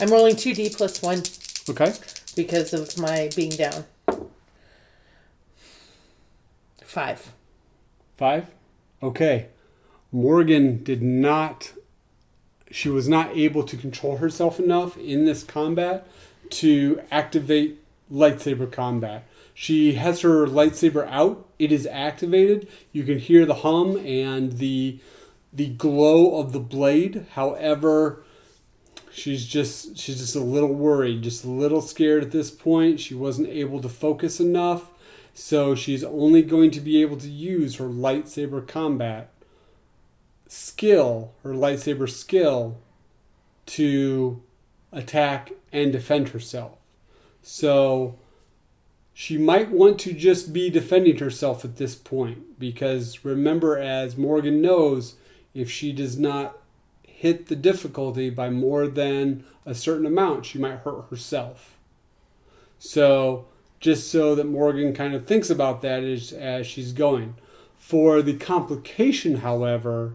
I'm 0.00 0.08
rolling 0.08 0.34
2d 0.34 0.76
plus 0.76 1.00
1 1.02 1.22
Okay. 1.70 1.94
because 2.34 2.72
of 2.72 2.98
my 2.98 3.30
being 3.34 3.50
down. 3.50 3.84
5. 6.84 7.32
Five? 8.16 8.46
Okay. 9.02 9.48
Morrigan 10.12 10.82
did 10.82 11.02
not, 11.02 11.72
she 12.70 12.88
was 12.88 13.08
not 13.08 13.36
able 13.36 13.62
to 13.64 13.76
control 13.76 14.16
herself 14.18 14.58
enough 14.58 14.96
in 14.96 15.24
this 15.24 15.42
combat 15.42 16.06
to 16.50 17.02
activate 17.10 17.82
lightsaber 18.10 18.70
combat. 18.70 19.24
She 19.52 19.94
has 19.94 20.20
her 20.20 20.46
lightsaber 20.46 21.06
out. 21.10 21.46
It 21.58 21.72
is 21.72 21.86
activated. 21.86 22.68
You 22.92 23.04
can 23.04 23.18
hear 23.18 23.46
the 23.46 23.54
hum 23.54 23.96
and 23.96 24.52
the 24.58 24.98
the 25.52 25.68
glow 25.68 26.38
of 26.38 26.52
the 26.52 26.60
blade. 26.60 27.26
However, 27.32 28.22
she's 29.16 29.46
just 29.46 29.96
she's 29.96 30.18
just 30.18 30.36
a 30.36 30.40
little 30.40 30.74
worried, 30.74 31.22
just 31.22 31.44
a 31.44 31.50
little 31.50 31.80
scared 31.80 32.22
at 32.22 32.30
this 32.32 32.50
point. 32.50 33.00
She 33.00 33.14
wasn't 33.14 33.48
able 33.48 33.80
to 33.80 33.88
focus 33.88 34.40
enough. 34.40 34.90
So 35.32 35.74
she's 35.74 36.04
only 36.04 36.42
going 36.42 36.70
to 36.72 36.80
be 36.80 37.02
able 37.02 37.16
to 37.18 37.28
use 37.28 37.76
her 37.76 37.86
lightsaber 37.86 38.66
combat 38.66 39.30
skill, 40.48 41.32
her 41.42 41.52
lightsaber 41.52 42.08
skill, 42.08 42.78
to 43.66 44.42
attack 44.92 45.52
and 45.72 45.92
defend 45.92 46.28
herself. 46.28 46.78
So 47.42 48.18
she 49.12 49.38
might 49.38 49.70
want 49.70 49.98
to 50.00 50.12
just 50.12 50.52
be 50.52 50.70
defending 50.70 51.18
herself 51.18 51.64
at 51.64 51.76
this 51.76 51.94
point 51.94 52.58
because 52.58 53.24
remember, 53.24 53.78
as 53.78 54.16
Morrigan 54.16 54.60
knows, 54.60 55.16
if 55.54 55.70
she 55.70 55.92
does 55.92 56.18
not 56.18 56.58
hit 57.16 57.46
the 57.46 57.56
difficulty 57.56 58.28
by 58.28 58.50
more 58.50 58.86
than 58.86 59.42
a 59.64 59.74
certain 59.74 60.04
amount, 60.04 60.44
she 60.44 60.58
might 60.58 60.80
hurt 60.80 61.08
herself. 61.08 61.78
So, 62.78 63.46
just 63.80 64.10
so 64.10 64.34
that 64.34 64.44
Morrigan 64.44 64.92
kind 64.92 65.14
of 65.14 65.26
thinks 65.26 65.48
about 65.48 65.80
that 65.80 66.04
as, 66.04 66.30
as 66.30 66.66
she's 66.66 66.92
going. 66.92 67.34
For 67.78 68.20
the 68.20 68.36
complication, 68.36 69.36
however, 69.36 70.12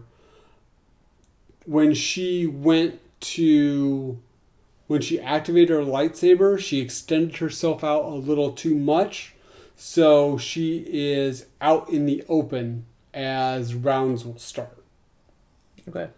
when 1.66 1.92
she 1.92 2.46
went 2.46 3.00
to 3.32 4.20
when 4.86 5.00
she 5.00 5.20
activated 5.20 5.70
her 5.70 5.82
lightsaber, 5.82 6.56
she 6.56 6.80
extended 6.80 7.38
herself 7.38 7.82
out 7.82 8.04
a 8.04 8.14
little 8.14 8.52
too 8.52 8.76
much. 8.76 9.34
So 9.74 10.38
she 10.38 10.84
is 10.86 11.46
out 11.60 11.88
in 11.88 12.06
the 12.06 12.22
open 12.28 12.84
as 13.12 13.74
rounds 13.74 14.24
will 14.24 14.38
start. 14.38 14.84
Okay. 15.88 16.10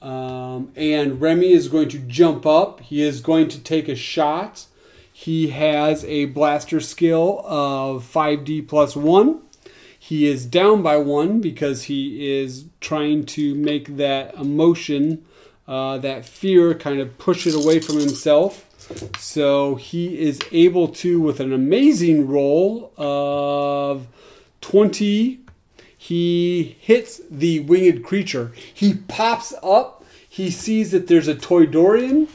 Um, 0.00 0.72
and 0.76 1.20
Remy 1.20 1.52
is 1.52 1.68
going 1.68 1.88
to 1.90 1.98
jump 1.98 2.46
up. 2.46 2.80
He 2.80 3.02
is 3.02 3.20
going 3.20 3.48
to 3.48 3.60
take 3.60 3.88
a 3.88 3.96
shot. 3.96 4.66
He 5.12 5.48
has 5.48 6.04
a 6.04 6.26
blaster 6.26 6.80
skill 6.80 7.42
of 7.44 8.04
5d 8.04 8.68
plus 8.68 8.94
1. 8.94 9.42
He 9.98 10.26
is 10.26 10.46
down 10.46 10.82
by 10.82 10.96
1 10.96 11.40
because 11.40 11.84
he 11.84 12.38
is 12.38 12.66
trying 12.80 13.26
to 13.26 13.54
make 13.56 13.96
that 13.96 14.34
emotion, 14.34 15.24
uh, 15.66 15.98
that 15.98 16.24
fear, 16.24 16.72
kind 16.74 17.00
of 17.00 17.18
push 17.18 17.46
it 17.46 17.54
away 17.54 17.80
from 17.80 17.98
himself. 17.98 18.64
So 19.18 19.74
he 19.74 20.18
is 20.18 20.38
able 20.52 20.88
to, 20.88 21.20
with 21.20 21.40
an 21.40 21.52
amazing 21.52 22.28
roll 22.28 22.92
of 22.96 24.06
20 24.60 25.40
he 26.00 26.76
hits 26.80 27.20
the 27.28 27.58
winged 27.60 28.04
creature. 28.04 28.52
He 28.72 28.94
pops 28.94 29.52
up. 29.64 30.04
He 30.28 30.48
sees 30.48 30.92
that 30.92 31.08
there's 31.08 31.26
a 31.26 31.34
Toydarian 31.34 32.28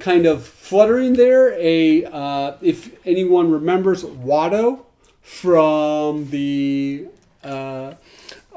kind 0.00 0.26
of 0.26 0.44
fluttering 0.44 1.12
there. 1.12 1.54
A 1.54 2.04
uh, 2.04 2.56
if 2.60 2.94
anyone 3.06 3.52
remembers 3.52 4.02
Watto 4.02 4.80
from 5.22 6.30
the 6.30 7.06
uh, 7.44 7.94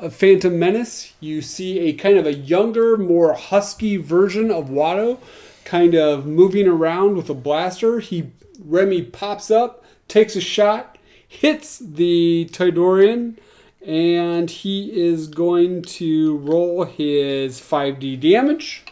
Phantom 0.09 0.57
Menace, 0.57 1.13
you 1.19 1.43
see 1.43 1.79
a 1.81 1.93
kind 1.93 2.17
of 2.17 2.25
a 2.25 2.33
younger, 2.33 2.97
more 2.97 3.35
husky 3.35 3.97
version 3.97 4.49
of 4.49 4.67
Watto, 4.69 5.19
kind 5.63 5.93
of 5.93 6.25
moving 6.25 6.67
around 6.67 7.15
with 7.15 7.29
a 7.29 7.35
blaster. 7.35 7.99
He 7.99 8.31
Remy 8.65 9.03
pops 9.03 9.51
up, 9.51 9.85
takes 10.07 10.35
a 10.35 10.41
shot, 10.41 10.97
hits 11.27 11.77
the 11.77 12.49
Toydarian, 12.51 13.37
and 13.85 14.49
he 14.49 14.89
is 14.97 15.27
going 15.27 15.81
to 15.81 16.37
roll 16.37 16.85
his 16.85 17.59
5d 17.59 18.19
damage. 18.19 18.83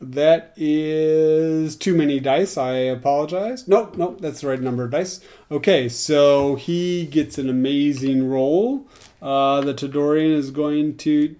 That 0.00 0.54
is 0.56 1.76
too 1.76 1.94
many 1.94 2.20
dice. 2.20 2.56
I 2.56 2.72
apologize. 2.72 3.68
Nope, 3.68 3.98
nope, 3.98 4.20
that's 4.20 4.40
the 4.40 4.48
right 4.48 4.60
number 4.60 4.84
of 4.84 4.90
dice. 4.90 5.20
Okay, 5.50 5.90
so 5.90 6.54
he 6.54 7.04
gets 7.04 7.36
an 7.36 7.50
amazing 7.50 8.28
roll. 8.28 8.86
Uh, 9.20 9.60
the 9.60 9.74
Toydarian 9.74 10.34
is 10.34 10.50
going 10.50 10.96
to. 10.98 11.36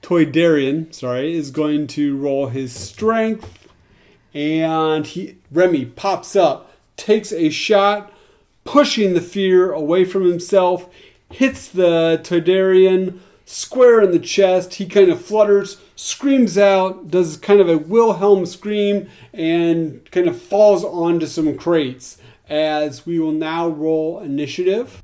Toydarian, 0.00 0.94
sorry, 0.94 1.34
is 1.34 1.50
going 1.50 1.88
to 1.88 2.16
roll 2.16 2.46
his 2.46 2.72
strength. 2.72 3.68
And 4.32 5.04
he 5.04 5.38
Remy 5.50 5.86
pops 5.86 6.36
up, 6.36 6.70
takes 6.96 7.32
a 7.32 7.48
shot, 7.48 8.12
pushing 8.68 9.14
the 9.14 9.20
fear 9.22 9.72
away 9.72 10.04
from 10.04 10.26
himself, 10.26 10.90
hits 11.30 11.68
the 11.68 12.20
Toydarian 12.22 13.18
square 13.46 14.02
in 14.02 14.10
the 14.10 14.18
chest. 14.18 14.74
He 14.74 14.84
kind 14.84 15.08
of 15.08 15.24
flutters, 15.24 15.80
screams 15.96 16.58
out, 16.58 17.10
does 17.10 17.38
kind 17.38 17.60
of 17.60 17.68
a 17.70 17.78
Wilhelm 17.78 18.44
scream, 18.44 19.08
and 19.32 20.06
kind 20.10 20.28
of 20.28 20.40
falls 20.40 20.84
onto 20.84 21.24
some 21.24 21.56
crates. 21.56 22.18
As 22.46 23.06
we 23.06 23.18
will 23.18 23.32
now 23.32 23.68
roll 23.68 24.20
initiative. 24.20 25.02